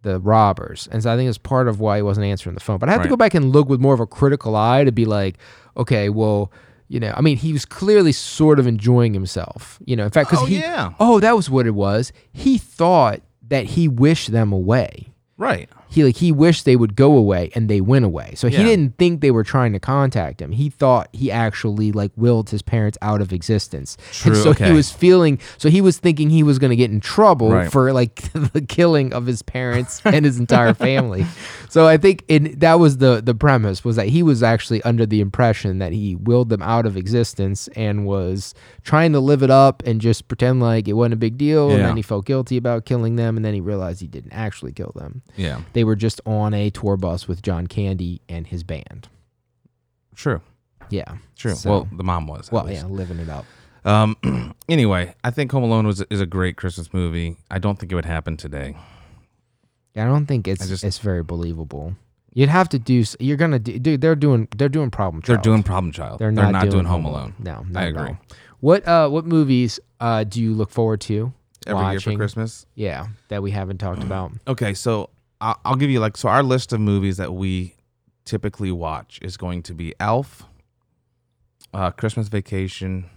[0.01, 2.77] the robbers, and so I think it's part of why he wasn't answering the phone.
[2.77, 4.91] But I have to go back and look with more of a critical eye to
[4.93, 5.37] be like,
[5.75, 6.51] okay, well,
[6.87, 9.77] you know, I mean, he was clearly sort of enjoying himself.
[9.85, 10.93] You know, in fact, because Oh, he, yeah.
[11.01, 12.13] oh, that was what it was.
[12.31, 15.07] He thought that he wished them away.
[15.37, 15.69] Right.
[15.89, 18.63] He like he wished they would go away and they went away so he Yeah.
[18.63, 22.61] didn't think they were trying to contact him he thought he actually like willed his
[22.61, 26.43] parents out of existence True, and so he was feeling so he was thinking he
[26.43, 27.71] was going to get in trouble Right.
[27.71, 28.15] for like
[28.53, 31.25] the killing of his parents and his entire family
[31.69, 35.05] so i think it, that was the the premise was that he was actually under
[35.05, 39.49] the impression that he willed them out of existence and was trying to live it
[39.49, 41.87] up and just pretend like it wasn't a big deal and Yeah.
[41.87, 44.91] then he felt guilty about killing them and then he realized he didn't actually kill
[44.95, 45.61] them Yeah.
[45.73, 49.07] they were just on a tour bus with John Candy and his band.
[50.15, 50.41] True.
[50.89, 51.17] Yeah.
[51.35, 51.55] True.
[51.55, 52.51] So- well, the mom was.
[52.51, 52.83] Well, least.
[52.83, 53.45] yeah, living it up.
[53.85, 54.53] Um.
[54.69, 57.37] anyway, I think Home Alone was is a great Christmas movie.
[57.49, 58.75] I don't think it would happen today.
[59.95, 61.95] Yeah, I don't think it's just- it's very believable.
[62.33, 63.03] You'd have to do.
[63.19, 63.79] You're gonna do.
[63.79, 64.47] Dude, they're doing.
[64.55, 65.21] They're doing problem.
[65.23, 65.37] Child.
[65.37, 66.19] They're doing Problem Child.
[66.19, 67.33] They're They're, not, not, doing, Home Alone.
[67.39, 68.17] No, not I agree.
[68.59, 71.33] What uh what movies uh do you look forward to
[71.65, 72.15] Every year for?
[72.15, 72.65] Christmas.
[72.75, 74.31] Yeah, that we haven't talked about.
[74.47, 75.09] Okay, so
[75.41, 77.75] I'll, I'll give you like so our list of movies that we
[78.25, 80.43] typically watch is going to be Elf,
[81.73, 83.09] uh, Christmas Vacation.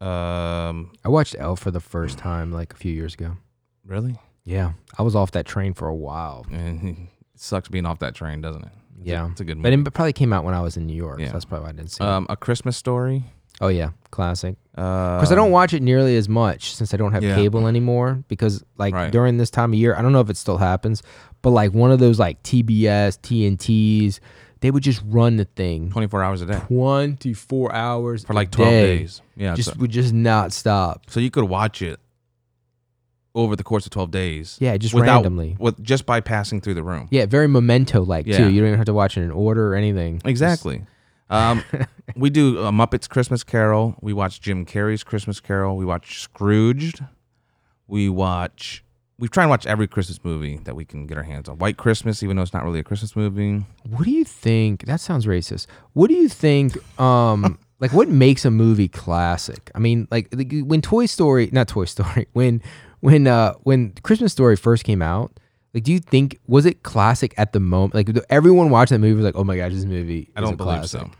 [0.00, 3.36] Um, I watched Elf for the first time like a few years ago.
[3.84, 4.16] really?
[4.44, 6.46] Yeah, I was off that train for a while.
[6.50, 6.82] And
[7.34, 8.70] it sucks being off that train, doesn't it?
[9.00, 9.30] It's a- Yeah.
[9.30, 9.82] it's a good But movie.
[9.86, 11.20] it probably came out when I was in New York.
[11.20, 11.26] Yeah.
[11.26, 12.08] So that's probably why I didn't see it.
[12.08, 13.24] um, a Christmas Story.
[13.60, 14.56] Oh yeah, classic.
[14.78, 17.34] Because I don't watch it nearly as much since I don't have Yeah.
[17.34, 18.22] cable anymore.
[18.28, 19.10] Because like Right.
[19.10, 21.02] during this time of year, I don't know if it still happens,
[21.42, 24.20] but like one of those like TBS, TNTs,
[24.60, 28.34] they would just run the thing twenty four hours a day twenty four hours for
[28.34, 28.98] like twelve day.
[28.98, 29.20] days.
[29.36, 31.02] Yeah, Just so, would just not stop.
[31.08, 31.98] so you could watch it
[33.34, 34.56] over the course of twelve days.
[34.60, 35.56] Yeah, just without, randomly.
[35.60, 37.08] with just by passing through the room.
[37.10, 38.38] Yeah, very memento like Yeah.
[38.38, 38.48] too.
[38.50, 40.20] You don't even have to watch it in order or anything.
[40.24, 40.82] Exactly.
[41.30, 41.64] Um,
[42.16, 43.96] we do a Muppets Christmas Carol.
[44.00, 45.76] We watch Jim Carrey's Christmas Carol.
[45.76, 47.02] We watch Scrooged.
[47.86, 48.84] We watch.
[49.18, 51.58] We try and watch every Christmas movie that we can get our hands on.
[51.58, 53.64] White Christmas, even though it's not really a Christmas movie.
[53.88, 54.86] What do you think?
[54.86, 55.66] That sounds racist.
[55.94, 56.76] What do you think?
[57.00, 59.72] Um, like what makes a movie classic?
[59.74, 62.62] I mean, like, like when Toy Story, not Toy Story, when
[63.00, 65.32] when uh when Christmas Story first came out,
[65.74, 67.94] like, do you think was it classic at the moment?
[67.94, 70.56] Like, everyone watching the movie was like, "Oh my gosh, this movie!" I don't a
[70.56, 71.00] believe classic.
[71.00, 71.10] so.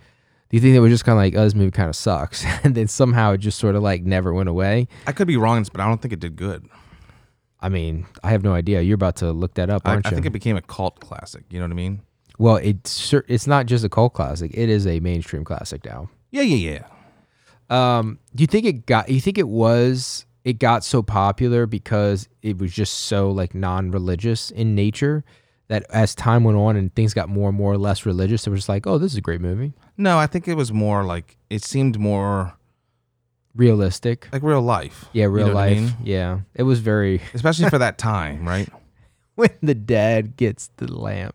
[0.51, 2.45] Do you think they were just kind of like, "Oh, this movie kind of sucks,"
[2.65, 4.89] and then somehow it just sort of like never went away?
[5.07, 6.69] I could be wrong, but I don't think it did good.
[7.61, 8.81] I mean, I have no idea.
[8.83, 10.13] You're about to look that up, I, aren't I you?
[10.13, 11.45] I think it became a cult classic.
[11.51, 12.03] You know what I mean?
[12.39, 16.09] well, it's it's not just a cult classic; it is a mainstream classic now.
[16.31, 16.71] Yeah, yeah,
[17.71, 17.99] yeah.
[17.99, 19.11] Um, do you think it got?
[19.11, 20.25] You think it was?
[20.49, 25.23] It got so popular because it was just so like non-religious in nature
[25.69, 28.61] that as time went on and things got more and more less religious, it was
[28.61, 31.37] just like, oh, this is a great movie, No, I think it was more like
[31.51, 32.55] it seemed more
[33.55, 34.29] realistic.
[34.33, 35.07] like real life.
[35.13, 35.77] Yeah, You real know what I life.
[35.79, 35.93] mean?
[36.03, 38.69] Yeah, it was very especially for that time, right?
[39.35, 41.35] when the dad gets the lamp.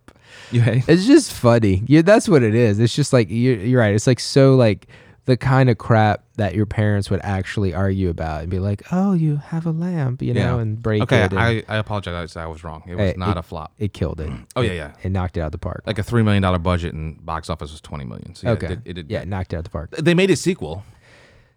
[0.51, 0.81] Yeah.
[0.87, 1.83] It's just funny.
[1.85, 2.79] Yeah, that's what it is.
[2.79, 3.93] It's just like you're, you're right.
[3.93, 4.87] It's like so like
[5.25, 9.13] the kind of crap that your parents would actually argue about and be like, "Oh,
[9.13, 10.61] you have a lamp," you know, Yeah.
[10.61, 11.33] and break Okay, it.
[11.33, 12.35] Okay, I, I apologize.
[12.35, 12.83] I was wrong.
[12.87, 13.71] It was Hey, not it- a flop.
[13.77, 14.31] it killed it.
[14.55, 14.91] Oh, yeah, yeah.
[15.03, 15.83] It knocked it out of the park.
[15.85, 18.33] Like a three million dollar budget and box office was twenty million.
[18.35, 18.73] So yeah, okay.
[18.73, 19.91] it did, it yeah, it knocked it out of the park.
[19.91, 20.83] They made a sequel.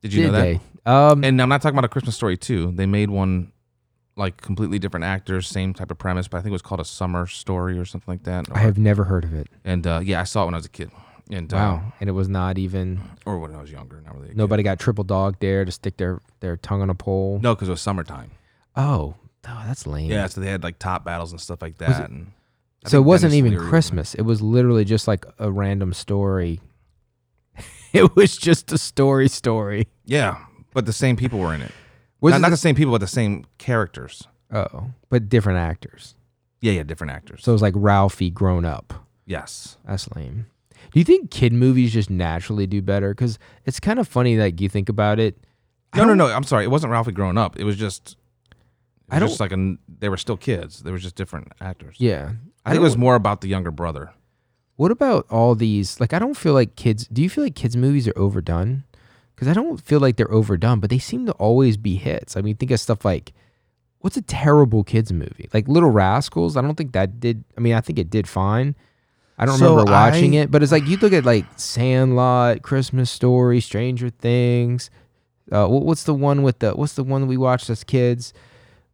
[0.02, 0.42] Did you Did know that?
[0.84, 0.90] they?
[0.92, 2.70] Um, And I'm not talking about a Christmas story too.
[2.72, 3.52] They made one
[4.18, 6.84] like completely different actors, same type of premise, but I think it was called a
[6.84, 8.46] summer story or something like that.
[8.52, 9.48] I have never heard of it.
[9.64, 10.90] and uh, yeah, I saw it when I was a kid.
[11.30, 11.92] And uh, Wow.
[12.00, 14.28] And it was not even or when I was younger, not really.
[14.28, 14.36] Kid.
[14.36, 17.40] nobody got triple dog dare to stick their their tongue on a pole.
[17.42, 18.30] No, because it was summertime.
[18.76, 19.14] Oh,
[19.48, 20.10] oh, that's lame.
[20.10, 22.04] Yeah, so they had like top battles and stuff like that.
[22.04, 22.32] it- and
[22.84, 23.70] I so it wasn't Dennis even Leary was in it.
[23.70, 24.14] Christmas.
[24.14, 26.60] It was literally just like a random story.
[27.92, 29.88] it was just a story story.
[30.04, 30.38] Yeah,
[30.72, 31.72] but the same people were in it.
[32.20, 34.28] Was not, it not the same people, but the same characters.
[34.52, 36.14] Oh, but different actors.
[36.60, 37.42] Yeah, yeah, different actors.
[37.42, 38.94] So it was like Ralphie grown up.
[39.26, 40.46] yes, That's lame.
[40.96, 43.12] Do you think kid movies just naturally do better?
[43.12, 45.36] Because it's kind of funny that you think about it.
[45.94, 46.28] No, no, no.
[46.28, 46.64] I'm sorry.
[46.64, 47.58] It wasn't Ralphie growing up.
[47.58, 48.16] It was just.
[48.48, 48.56] It
[49.10, 50.80] I was just like a, they were still kids.
[50.80, 51.96] They were just different actors.
[51.98, 52.32] Yeah.
[52.64, 54.14] I think it was more about the younger brother.
[54.76, 56.00] What about all these?
[56.00, 57.06] Like, I don't feel like kids.
[57.08, 58.84] Do you feel like kids' movies are overdone?
[59.36, 62.38] because I don't feel like they're overdone, but they seem to always be hits.
[62.38, 63.34] I mean, think of stuff like
[63.98, 66.56] what's a terrible kids movie like Little Rascals.
[66.56, 67.44] I don't think that did.
[67.56, 68.74] I mean, I think it did fine.
[69.38, 72.62] I don't So remember watching I- it, but it's like you look at like Sandlot,
[72.62, 74.90] Christmas Story, Stranger Things.
[75.52, 78.32] Uh, wh- what's the one with the what's the one we watched as kids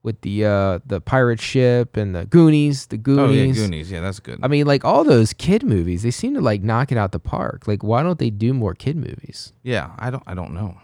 [0.02, 3.56] with the uh the pirate ship and the Goonies, the Oh Goonies.
[3.58, 3.90] yeah, Goonies.
[3.92, 4.40] Yeah, that's good.
[4.42, 7.20] I mean, like all those kid movies, they seem to like knock it out the
[7.20, 7.66] park.
[7.68, 9.52] Like, why don't they do more kid movies?
[9.62, 10.22] yeah, I don't.
[10.26, 10.76] I don't know.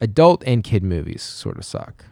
[0.00, 2.04] Adult and kid movies sort of suck.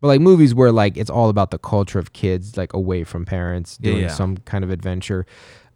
[0.00, 3.24] But like movies where like it's all about the culture of kids, like away from
[3.24, 4.08] parents, Yeah, doing yeah.
[4.10, 5.24] some kind of adventure.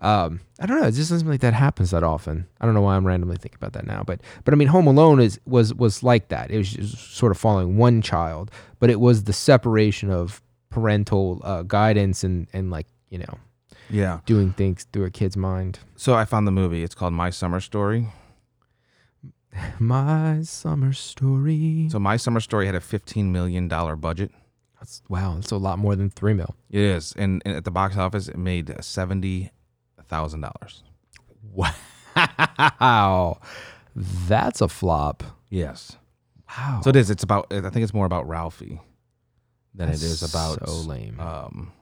[0.00, 0.86] Um, I don't know.
[0.86, 2.46] It just doesn't seem like that happens that often.
[2.60, 4.86] I don't know why I'm randomly thinking about that now, but but I mean, Home
[4.86, 6.50] Alone is was was like that.
[6.50, 11.40] It was just sort of following one child, but it was the separation of parental
[11.44, 13.38] uh, guidance and and like you know
[13.90, 14.20] Yeah.
[14.26, 15.80] doing things through a kid's mind.
[15.96, 16.82] So I found the movie.
[16.84, 18.06] It's called My Summer Story.
[19.80, 21.88] My summer story.
[21.90, 24.30] So My Summer Story had a fifteen million dollar budget.
[24.78, 26.54] That's, wow, that's a lot more than three mil.
[26.70, 29.50] It is, and, and at the box office, it made seventy
[30.08, 30.82] thousand dollars.
[31.52, 33.38] Wow,
[34.28, 35.22] that's a flop.
[35.50, 35.96] Yes.
[36.56, 36.80] Wow.
[36.82, 37.10] So it is.
[37.10, 37.46] It's about.
[37.52, 38.80] I think it's more about Ralphie
[39.74, 41.20] than it is about so lame.
[41.20, 41.72] um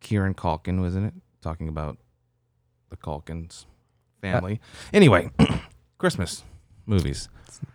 [0.00, 1.98] Kieran Culkin wasn't it talking about
[2.90, 3.66] the Culkins
[4.20, 4.60] family.
[4.92, 5.30] anyway,
[5.98, 6.42] Christmas
[6.86, 7.28] movies.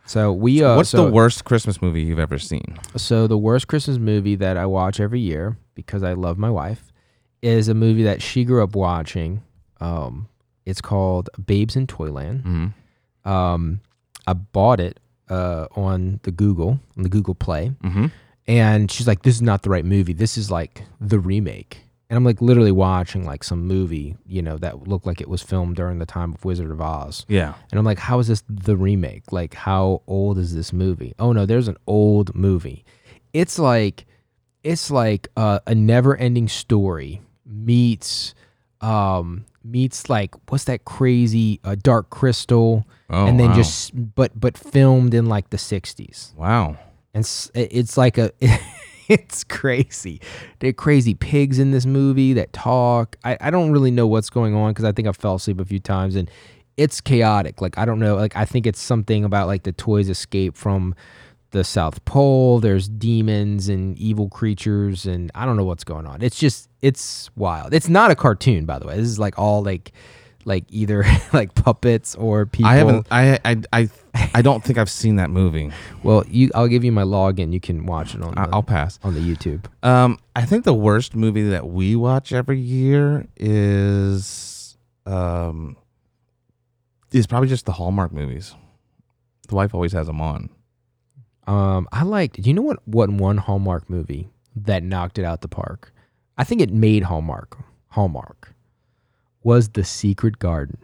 [0.06, 2.78] so we uh, What's so, the worst Christmas movie you've ever seen?
[2.96, 6.92] So the worst Christmas movie that I watch every year because I love my wife
[7.42, 9.42] is a movie that she grew up watching.
[9.80, 10.28] Um,
[10.66, 12.44] it's called Babes in Toyland.
[12.44, 13.30] Mm-hmm.
[13.32, 13.80] Um,
[14.26, 17.72] I bought it uh, on the Google on the Google Play.
[17.84, 18.08] Mm-hmm.
[18.48, 22.16] and she's like this is not the right movie this is like the remake and
[22.16, 25.76] i'm like literally watching like some movie you know that looked like it was filmed
[25.76, 27.56] during the time of wizard of oz Yeah.
[27.70, 31.34] and i'm like how is this the remake like how old is this movie oh
[31.34, 32.86] no there's an old movie
[33.34, 34.06] it's like
[34.68, 38.36] it's like uh, a never ending story meets
[38.82, 42.86] um meets like what's that crazy uh, dark crystal?
[43.10, 43.56] Oh, and then wow.
[43.56, 46.78] just but but filmed in like the 60s Wow.
[47.14, 48.32] and s- it- it's like a
[49.10, 50.20] it's crazy.
[50.60, 53.16] There are crazy pigs in this movie that talk.
[53.24, 55.66] I, I don't really know what's going on because i think i fell asleep a
[55.66, 56.30] few times and
[56.76, 57.62] it's chaotic.
[57.62, 60.94] Like i don't know like i think it's something about like the toys escape from
[61.52, 66.22] the south pole there's demons and evil creatures and i don't know what's going on
[66.22, 69.64] it's just it's wild it's not a cartoon by the way this is like all
[69.64, 69.92] like
[70.46, 73.08] like either like puppets or people I haven't.
[73.12, 73.38] I.
[73.44, 73.62] I.
[73.74, 73.90] I.
[74.34, 75.72] I don't think I've seen that movie.
[76.04, 78.98] well you i'll give you my login you can watch it on the, I'll pass.
[79.04, 84.78] on the youtube Um, I think the worst movie that we watch every year is
[85.06, 85.76] um
[87.12, 88.54] is probably just the Hallmark movies.
[89.48, 90.50] The wife always has them on.
[91.48, 92.42] Um, I liked.
[92.42, 95.94] Do you know what what one Hallmark movie that knocked it out the park?
[96.38, 97.58] I think it made Hallmark.
[97.90, 98.54] Hallmark
[99.44, 100.78] was The Secret Garden.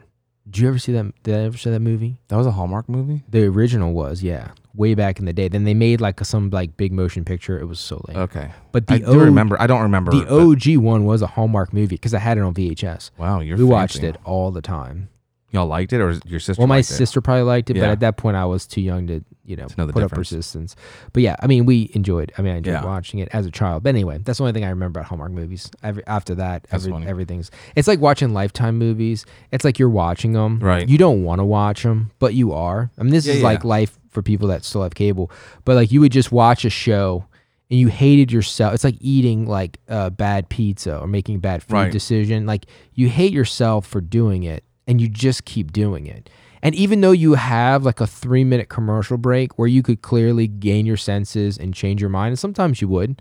[0.48, 1.12] Did you ever see that?
[1.22, 2.18] Did I ever see that movie?
[2.28, 3.22] That was a Hallmark movie.
[3.28, 5.48] The original was, yeah, way back in the day.
[5.48, 7.58] Then they made like a, some like big motion picture.
[7.58, 8.16] It was so lame.
[8.18, 9.60] Okay, but the I do remember.
[9.60, 12.42] I don't remember the but- OG one was a Hallmark movie because I had it
[12.42, 13.10] on VHS.
[13.16, 14.08] Wow, you're we watched fancy.
[14.08, 15.08] it all the time.
[15.54, 16.60] Y'all liked it, or your sister?
[16.60, 16.94] Well, my liked it?
[16.94, 17.92] sister probably liked it, but Yeah.
[17.92, 20.10] at that point I was too young to, you know, To know the put up
[20.10, 20.32] difference.
[20.32, 20.74] resistance.
[21.12, 22.32] But yeah, I mean, we enjoyed.
[22.36, 22.84] I mean, I enjoyed Yeah.
[22.84, 23.84] watching it as a child.
[23.84, 25.70] But anyway, that's the only thing I remember about Hallmark movies.
[25.82, 27.06] Every, after that, That's every, funny.
[27.06, 27.50] everything's.
[27.76, 29.24] It's like watching Lifetime movies.
[29.52, 30.58] It's like you're watching them.
[30.60, 30.88] Right.
[30.88, 32.90] You don't want to watch them, but you are.
[32.98, 35.30] I mean, this Yeah, is like life for people that still have cable.
[35.64, 37.26] But like you would just watch a show.
[37.70, 38.74] And you hated yourself.
[38.74, 41.90] It's like eating like uh, bad pizza or making a bad food Right.
[41.90, 42.44] decision.
[42.44, 46.28] Like you hate yourself for doing it, and you just keep doing it.
[46.62, 50.46] And even though you have like a three minute commercial break where you could clearly
[50.46, 53.20] gain your senses and change your mind, and sometimes you would,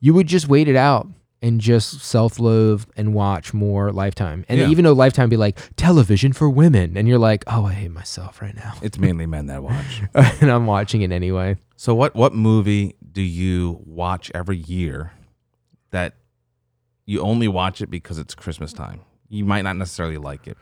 [0.00, 1.06] you would just wait it out
[1.42, 4.46] and just self loathe and watch more Lifetime.
[4.48, 4.68] And Yeah.
[4.68, 8.40] even though Lifetime be like television for women, and you're like, oh, I hate myself
[8.40, 8.72] right now.
[8.80, 10.02] It's mainly men that watch.
[10.14, 11.56] and I'm watching it anyway.
[11.76, 12.14] so what?
[12.14, 15.12] What movie do you watch every year
[15.90, 16.14] that
[17.04, 19.00] you only watch it because it's Christmas time?
[19.34, 20.56] You might not necessarily like it,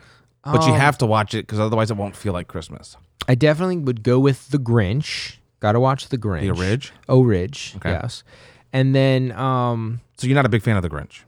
[0.45, 2.97] but you Um, have to watch it because otherwise it won't feel like Christmas.
[3.29, 5.37] I definitely would go with The Grinch.
[5.61, 6.43] Gotta watch The Grinch.
[6.43, 6.93] The Ridge.
[7.09, 7.75] Oh, Ridge.
[7.77, 7.91] Okay.
[7.91, 8.25] Yes.
[8.73, 11.21] And then, um, So you're not a big fan of the Grinch.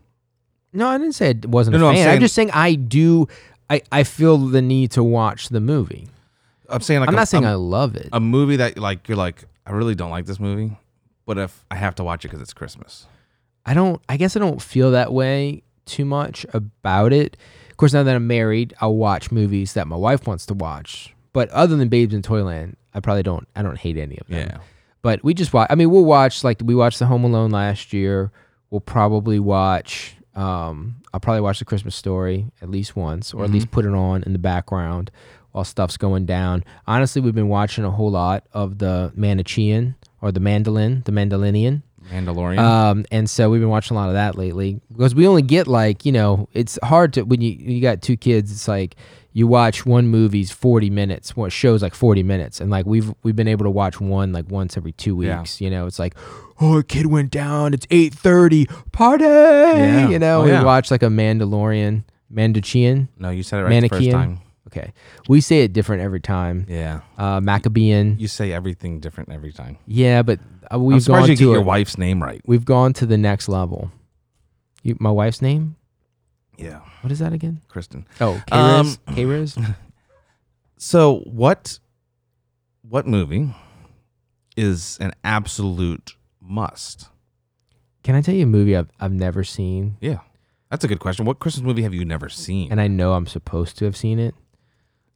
[0.73, 2.03] No, I didn't say I wasn't No, a no, I'm fan.
[2.07, 3.29] I'm, saying- just saying I do.
[3.71, 6.09] I, I feel the need to watch the movie.
[6.69, 8.09] I'm saying like I'm a, not saying a, I love it.
[8.13, 10.77] a movie that like you're like I really don't like this movie,
[11.27, 13.07] but if I have to watch it because it's Christmas.
[13.67, 14.01] I don't.
[14.09, 17.37] I guess I don't feel that way too much about it.
[17.71, 21.15] Of course, now that I'm married, I'll watch movies that my wife wants to watch.
[21.33, 23.49] But other than Babes in Toyland, I probably don't.
[23.57, 24.49] I don't hate any of them.
[24.49, 24.59] Yeah.
[25.03, 25.67] But we just watch.
[25.71, 28.31] I mean, we'll watch like we watched The Home Alone last year.
[28.71, 30.17] We'll probably watch.
[30.35, 33.93] Um, I'll probably watch The Christmas Story at least once, or at least put it
[33.95, 35.11] on in the background
[35.53, 36.65] while stuff's going down.
[36.87, 41.83] Honestly, we've been watching a whole lot of the Manichean or the Mandolin, the Mandalorian.
[42.13, 42.59] Mandalorian.
[42.59, 45.67] Um, and so we've been watching a lot of that lately because we only get
[45.67, 48.53] like you know it's hard to when you you got two kids.
[48.53, 48.97] It's like
[49.33, 51.35] you watch one movie's forty minutes.
[51.37, 54.49] What shows like forty minutes, and like we've we've been able to watch one like
[54.51, 55.39] once every two Yeah.
[55.41, 55.61] weeks.
[55.61, 56.15] You know, it's like
[56.61, 57.75] oh, a kid went down.
[57.75, 58.67] It's eight thirty.
[58.93, 59.25] Party.
[59.25, 60.63] You know, Oh, we yeah.
[60.63, 63.09] watch like a Mandalorian, Mandachian.
[63.19, 64.41] no, you said it right the first time.
[64.69, 64.93] Okay,
[65.29, 66.67] we say it different every time.
[66.69, 67.01] Yeah.
[67.19, 68.19] Uh, Maccabean.
[68.19, 69.77] You say everything different every time.
[69.87, 72.41] Yeah, but uh, I'm we've surprised gone you get to your a- wife's name right.
[72.47, 73.91] we've gone to the next level.
[74.83, 75.77] You, my wife's name?
[76.57, 76.81] Yeah.
[77.03, 77.61] What is that again?
[77.69, 78.07] Kristen.
[78.21, 79.55] Oh, Um, K-Riz.
[79.57, 79.75] K-Riz?
[80.77, 81.79] So what
[82.83, 83.55] what movie
[84.57, 87.09] is an absolute must?
[88.03, 89.97] Can I tell you a movie I've, I've never seen?
[90.01, 90.19] Yeah.
[90.71, 91.25] That's a good question.
[91.25, 92.71] What Christmas movie have you never seen?
[92.71, 94.35] And I know I'm supposed to have seen it.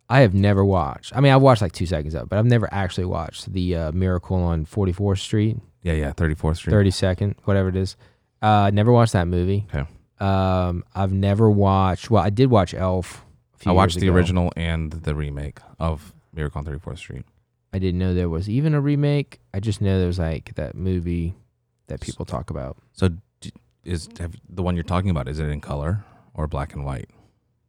[0.09, 1.15] I have never watched.
[1.15, 3.75] I mean, I've watched like two seconds of it, but I've never actually watched the
[3.77, 6.73] uh, Miracle on 44th Street, yeah, yeah, 34th Street.
[6.75, 7.97] 32nd, whatever it is.
[8.41, 9.67] Uh, never watched that movie.
[9.75, 9.87] Okay.
[10.21, 12.11] Um, I've never watched.
[12.11, 13.25] Well, I did watch Elf.
[13.55, 14.17] a few I watched the ago.
[14.17, 17.25] original and the remake of Miracle on 34th Street.
[17.73, 19.41] I didn't know there was even a remake.
[19.53, 21.35] I just know there was like that movie
[21.89, 22.79] that people talk about.
[22.93, 23.53] So d-
[23.85, 27.11] is have, the one you're talking about is it in color or black and white?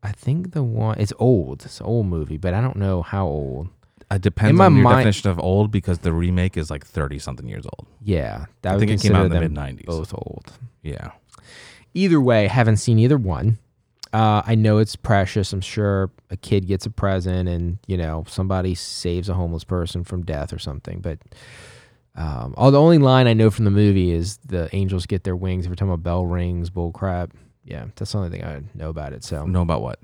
[0.01, 1.65] I think the one it's old.
[1.65, 3.69] It's an old movie, but I don't know how old.
[4.11, 6.85] It depends In my on your mind- definition of old because the remake is like
[6.85, 7.85] 30 something years old.
[8.01, 9.85] Yeah, that I think it came out in the mid 90s.
[9.85, 10.51] Both old.
[10.81, 11.11] Yeah.
[11.93, 13.59] Either way, haven't seen either one.
[14.11, 15.53] Uh, I know it's precious.
[15.53, 20.03] I'm sure a kid gets a present, and you know somebody saves a homeless person
[20.03, 20.99] from death or something.
[21.01, 21.19] But
[22.15, 25.35] um, all the only line I know from the movie is the angels get their
[25.35, 26.71] wings every time a bell rings.
[26.71, 27.31] Bull crap.
[27.69, 29.23] Yeah, that's the only thing I know about it.
[29.23, 29.99] So Know about what?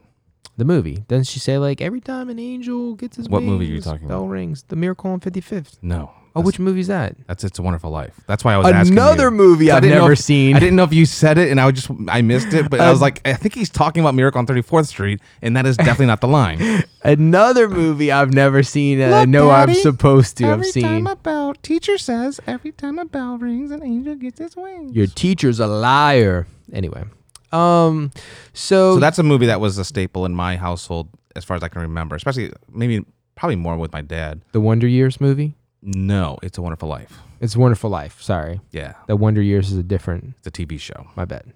[0.58, 3.70] the movie doesn't she say like every time an angel gets his What wings, movie
[3.72, 4.30] are you talking bell about?
[4.30, 4.64] rings.
[4.70, 5.78] The Miracle on 55th.
[5.82, 6.12] No.
[6.38, 7.16] Oh, That's- which movie is that?
[7.28, 8.14] That's It's a Wonderful Life.
[8.28, 10.56] That's why I was asking Another movie I I've didn't know never if- seen.
[10.56, 12.70] I didn't know if you said it, and I just I missed it.
[12.70, 15.56] But I was Uh, like, I think he's talking about Miracle on 34th Street, and
[15.58, 16.84] that is definitely not the line.
[17.04, 19.00] Another movie I've never seen.
[19.02, 21.06] And I Look, know I'm supposed to have seen.
[21.08, 24.94] a bell, teacher says every time a bell rings, an angel gets his wings.
[24.96, 26.48] Your teacher's a liar.
[26.74, 27.04] Anyway,
[27.52, 28.12] um,
[28.54, 31.64] so, So that's a movie that was a staple in my household, as far as
[31.64, 32.16] I can remember.
[32.16, 33.06] Especially maybe
[33.36, 34.42] probably more with my dad.
[34.52, 35.56] the Wonder Years movie.
[35.82, 37.20] No, It's a Wonderful Life.
[37.42, 38.22] It's a Wonderful Life.
[38.22, 40.34] Sorry, Yeah, the Wonder Years is a different.
[40.40, 41.08] it's a TV show.
[41.16, 41.54] My bad.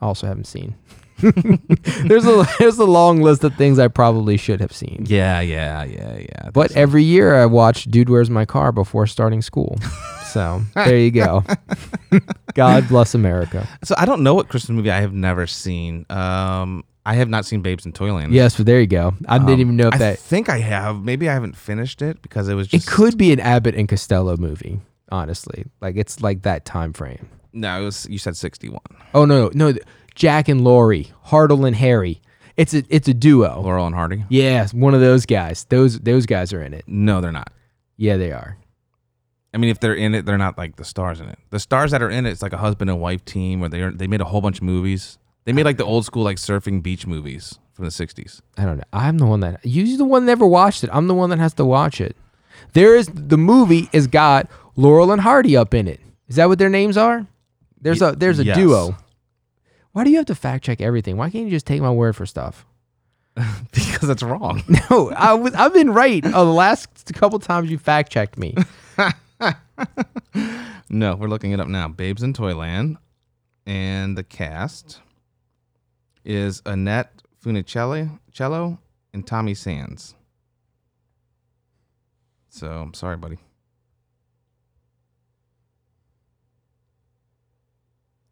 [0.00, 0.74] I also haven't seen.
[1.22, 5.04] there's a there's a long list of things I probably should have seen.
[5.08, 6.50] Yeah, yeah, yeah, yeah.
[6.52, 9.78] But every year I watch Dude Where's My Car before starting school.
[10.32, 11.44] So there you go.
[12.54, 13.66] God bless America.
[13.84, 16.06] so I don't know what Christmas movie I have never seen.
[16.10, 18.32] Um, I have not seen Babes in Toyland.
[18.32, 19.14] Yes, but there you go.
[19.26, 21.02] I Um, didn't even know if I that think I have.
[21.02, 22.86] Maybe I haven't finished it because it was just...
[22.86, 24.80] it could be an Abbott and Costello movie.
[25.10, 27.28] Honestly, like it's like that time frame.
[27.52, 28.06] No, it was.
[28.08, 28.80] You said sixty-one.
[29.12, 29.74] Oh no, no,
[30.14, 32.22] Jack and Laurie, Hartle and Harry.
[32.56, 33.60] It's a it's a duo.
[33.60, 34.24] Laurel and Hardy.
[34.30, 35.64] Yeah, it's one of those guys.
[35.68, 36.84] Those those guys are in it.
[36.86, 37.52] No, they're not.
[37.98, 38.56] Yeah, they are.
[39.54, 41.38] I mean, if they're in it, they're not like the stars in it.
[41.50, 43.82] The stars that are in it, it's like a husband and wife team where they
[43.82, 45.18] are, they made a whole bunch of movies.
[45.44, 48.40] They made like the old school like surfing beach movies from the '60s.
[48.56, 48.84] I don't know.
[48.92, 50.90] I'm the one that you're the one that never watched it.
[50.92, 52.16] I'm the one that has to watch it.
[52.72, 56.00] There is the movie has got Laurel and Hardy up in it.
[56.28, 57.26] Is that what their names are?
[57.80, 58.56] There's a there's a yes.
[58.56, 58.96] duo.
[59.92, 61.16] Why do you have to fact check everything?
[61.16, 62.64] Why can't you just take my word for stuff?
[63.72, 64.62] because it's wrong.
[64.90, 68.54] No, I was I've been right uh, the last couple times you fact checked me.
[70.90, 71.88] no, we're looking it up now.
[71.88, 72.96] Babes in Toyland,
[73.66, 75.00] and the cast
[76.24, 78.78] is Annette Funicello cello
[79.12, 80.14] and Tommy Sands.
[82.48, 83.38] So I'm sorry, buddy.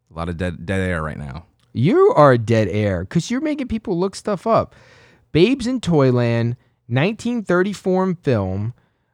[0.09, 1.45] A lot of dead dead air right now.
[1.73, 4.75] You are dead air because you're making people look stuff up.
[5.31, 8.73] Babes in Toyland, 1934 film.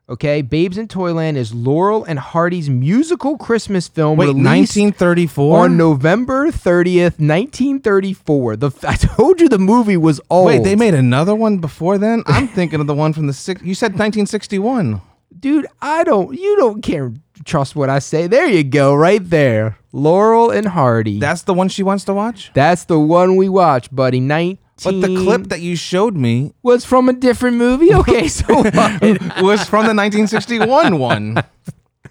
[0.10, 4.46] Okay, Babes in Toyland is Laurel and Hardy's musical Christmas film Wait, released
[4.78, 5.66] 1934.
[5.66, 8.56] on November 30th, 1934.
[8.56, 10.46] The I told you the movie was old.
[10.46, 12.24] Wait, they made another one before then.
[12.26, 13.62] I'm thinking of the one from the six.
[13.62, 15.02] You said 1961.
[15.38, 15.68] dude.
[15.82, 16.40] I don't.
[16.40, 17.12] You don't care.
[17.44, 18.28] Trust what I say.
[18.28, 19.78] There you go, right there.
[19.92, 21.20] Laurel and Hardy.
[21.20, 22.50] That's the one she wants to watch.
[22.54, 24.22] That's the one we watch, buddy.
[24.22, 27.94] Night But the clip that you showed me was from a different movie.
[27.94, 29.02] Okay, so what?
[29.42, 31.44] was from the 1961 one.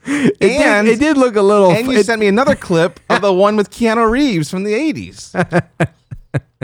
[0.09, 1.71] It and did, it did look a little.
[1.71, 4.73] and you it- sent me another clip of the one with Keanu Reeves from the
[4.73, 5.33] 80s.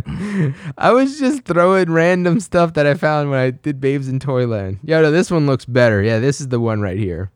[0.78, 4.78] I was just throwing random stuff that I found when I did Babes in Toyland.
[4.82, 6.02] Yeah, no, this one looks better.
[6.02, 7.30] Yeah, this is the one right here.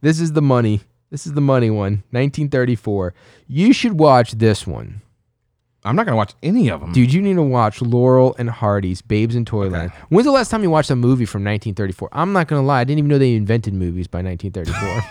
[0.00, 0.80] This is the money.
[1.10, 2.02] This is the money one.
[2.10, 3.14] 1934.
[3.46, 5.01] You should watch this one.
[5.84, 6.92] I'm not going to watch any of them.
[6.92, 9.90] Dude, you need to watch Laurel and Hardy's Babes in Toyland.
[9.90, 9.94] Okay.
[10.10, 12.08] When's the last time you watched a movie from 1934?
[12.12, 12.80] I'm not going to lie.
[12.80, 15.04] I didn't even know they invented movies by 1934.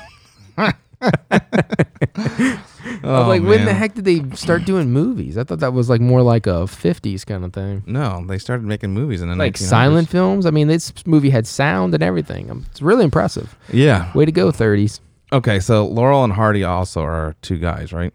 [1.01, 2.59] I
[3.03, 5.38] Oh, like, when the heck did they start doing movies?
[5.38, 7.84] I thought that was like more like a 50s kind of thing.
[7.88, 9.57] No, they started making movies in the Like 1900s.
[9.67, 10.45] silent films.
[10.45, 12.51] I mean, this movie had sound and everything.
[12.51, 13.55] Um, It's really impressive.
[13.74, 14.11] Yeah.
[14.13, 14.99] Way to go, 30s.
[15.34, 18.13] Okay, so Laurel and Hardy also are two guys, right?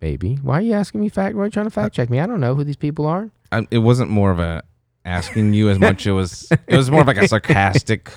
[0.00, 0.36] Baby.
[0.42, 1.36] Why are you asking me fact?
[1.36, 2.18] Why are you trying to fact check me?
[2.20, 3.30] I don't know who these people are.
[3.52, 4.62] I, it wasn't more of a
[5.04, 8.10] asking you as much it was it was more of like a sarcastic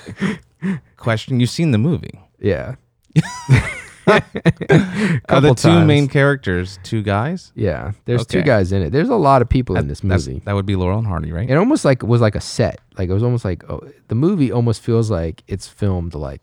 [0.98, 1.40] question.
[1.40, 2.20] You've seen the movie.
[2.40, 2.76] Yeah.
[4.06, 5.88] Are the two times.
[5.88, 7.52] main characters two guys?
[7.56, 7.94] Yeah.
[8.06, 8.92] There's two guys in it.
[8.92, 10.42] There's a lot of people in this movie.
[10.46, 11.50] that would be Laurel and Hardy, right?
[11.50, 12.80] It almost like was like a set.
[12.98, 16.42] Like it was almost like oh, the movie almost feels like it's filmed like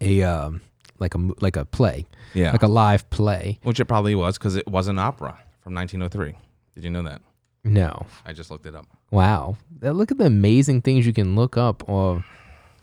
[0.00, 0.62] a um
[0.98, 2.52] like a like a play, Yeah.
[2.52, 3.58] like a live play.
[3.62, 6.34] Which it probably was because it was an opera from 1903.
[6.74, 7.20] Did you know that?
[7.64, 8.86] No, I just looked it up.
[9.10, 9.56] wow.
[9.82, 12.20] Look at the amazing things you can look up uh,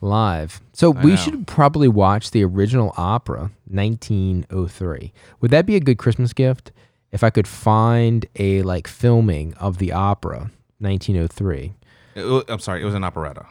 [0.01, 0.61] live.
[0.73, 1.15] So I we know.
[1.17, 5.13] should probably watch the original opera, 1903.
[5.41, 6.71] Would that be a good Christmas gift
[7.11, 11.73] if I could find a like filming of the opera, 1903?
[12.15, 13.45] It I'm sorry, it was an operetta.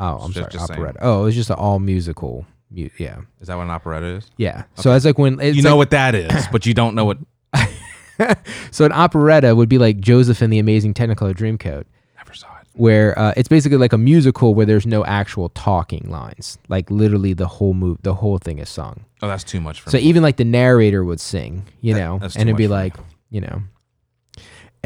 [0.00, 0.78] Oh, I'm Just- sorry, just saying.
[0.80, 0.98] operetta.
[1.02, 2.46] Oh, it was just an all musical.
[2.70, 3.20] Mu- yeah.
[3.40, 4.30] Is that what an operetta is?
[4.36, 4.64] Yeah.
[4.74, 7.04] So it's like when it's you know like- what that is, but you don't know
[7.04, 7.18] what.
[8.70, 11.84] so an operetta would be like Joseph and the Amazing Technicolor Dreamcoat,
[12.16, 12.66] Never saw it.
[12.74, 16.58] where uh, it's basically like a musical where there's no actual talking lines.
[16.68, 19.04] Like literally the whole move, the whole thing is sung.
[19.22, 20.02] Oh, that's too much for So me.
[20.04, 22.98] even like the narrator would sing, you know, that's too and it'd be much for
[23.00, 23.62] like, you know.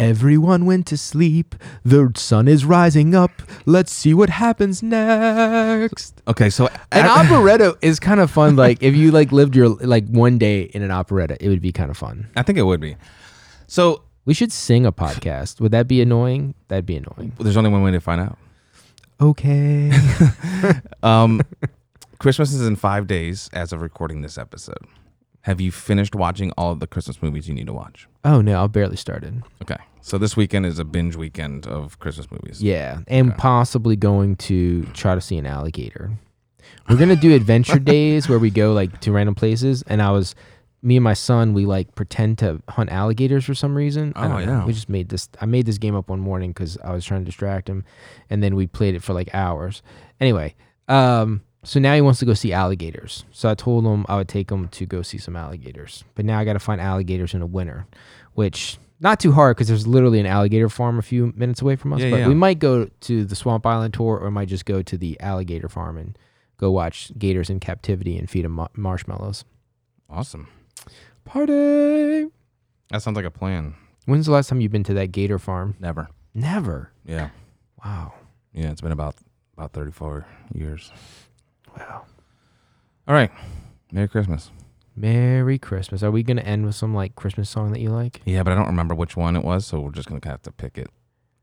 [0.03, 1.55] Everyone went to sleep.
[1.85, 3.31] The sun is rising up.
[3.67, 6.21] Let's see what happens next.
[6.27, 8.57] Okay, so An operetta is kind of fun.
[8.57, 11.71] Like if you like lived your like one day in an operetta, it would be
[11.71, 12.27] kind of fun.
[12.35, 12.97] I think it would be.
[13.69, 15.61] So We should sing a podcast.
[15.61, 16.55] Would that be annoying?
[16.67, 17.33] That'd be annoying.
[17.39, 18.39] there's only one way to find out.
[19.21, 19.93] Okay.
[21.05, 21.41] Um,
[22.19, 24.79] Christmas is in five days as of recording this episode.
[25.43, 28.09] Have you finished watching all of the Christmas movies you need to watch?
[28.25, 29.43] oh no, I barely started.
[29.63, 32.63] Okay, so this weekend is a binge weekend of Christmas movies.
[32.63, 33.37] Yeah, and Okay.
[33.39, 36.13] possibly going to try to see an alligator.
[36.89, 40.37] We're gonna do adventure days where we go like to random places, and I was,
[40.81, 44.13] me and my son, we like pretend to hunt alligators for some reason.
[44.15, 44.53] I Oh, don't know.
[44.53, 44.65] yeah.
[44.65, 45.29] We just made this.
[45.41, 47.85] I made this game up one morning because I was trying to distract him,
[48.31, 49.83] and then we played it for like hours.
[50.21, 50.55] Anyway,
[50.87, 53.25] um, so now he wants to go see alligators.
[53.31, 56.39] So I told him I would take him to go see some alligators, but now
[56.39, 57.87] I got to find alligators in the winter,
[58.35, 58.79] which.
[59.01, 62.01] Not too hard because there's literally an alligator farm a few minutes away from us.
[62.01, 62.29] Yeah, but yeah.
[62.29, 65.69] we might go to the Swamp Island tour or might just go to the alligator
[65.69, 66.17] farm and
[66.57, 69.45] go watch gators in captivity and feed them ma- marshmallows.
[70.09, 70.47] Awesome.
[71.25, 72.29] Party!
[72.91, 73.75] That sounds like a plan.
[74.07, 75.75] When's the last time you've been to that gator farm?
[75.81, 76.09] Never.
[76.33, 76.93] Never.
[77.05, 77.31] Yeah.
[77.85, 78.15] Wow.
[78.53, 79.17] Yeah, it's been about
[79.57, 80.93] about 34 years.
[81.77, 82.05] Wow.
[83.09, 83.31] All right.
[83.93, 84.51] Merry Christmas.
[84.95, 86.03] Merry Christmas.
[86.03, 88.21] Are we going to end with some like Christmas song that you like?
[88.25, 90.53] Yeah, but I don't remember which one it was, so we're just gonna have to
[90.53, 90.89] pick it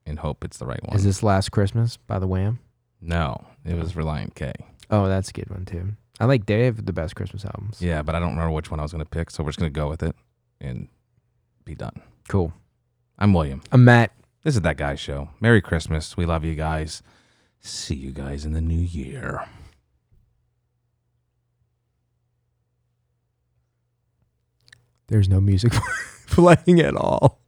[0.06, 0.96] and hope it's the right one.
[0.96, 2.60] Is this Last Christmas by the Wham?
[3.02, 4.52] no, it was Relient K.
[4.92, 5.90] Oh, that's a good one too.
[6.20, 7.82] I like they have the best Christmas albums.
[7.82, 9.70] Yeah, but I don't remember which one I was gonna pick, so we're just gonna
[9.70, 10.16] go with it
[10.62, 10.88] and
[11.66, 12.02] be done.
[12.28, 12.54] Cool.
[13.18, 13.62] I'm William.
[13.72, 14.12] I'm Matt.
[14.44, 15.30] This is that guy show.
[15.40, 16.16] Merry Christmas.
[16.18, 17.02] We love you guys.
[17.62, 19.46] See you guys in the new year.
[25.10, 25.74] There's no music
[26.28, 27.40] playing at all.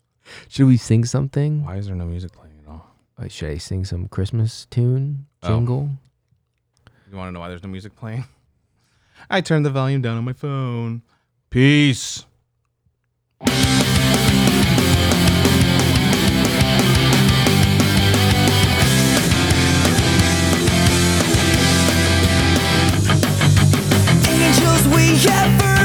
[0.50, 1.64] Should we sing something?
[1.64, 2.88] Why is there no music playing at all?
[3.20, 5.48] Uh, should I sing some Christmas tune oh.
[5.48, 5.90] jingle?
[5.92, 6.92] Oh.
[7.12, 8.26] You want to know why there's no music playing?
[9.30, 11.04] I turned the volume down on my phone.
[11.52, 12.26] Peace.
[24.28, 25.81] Angels we ever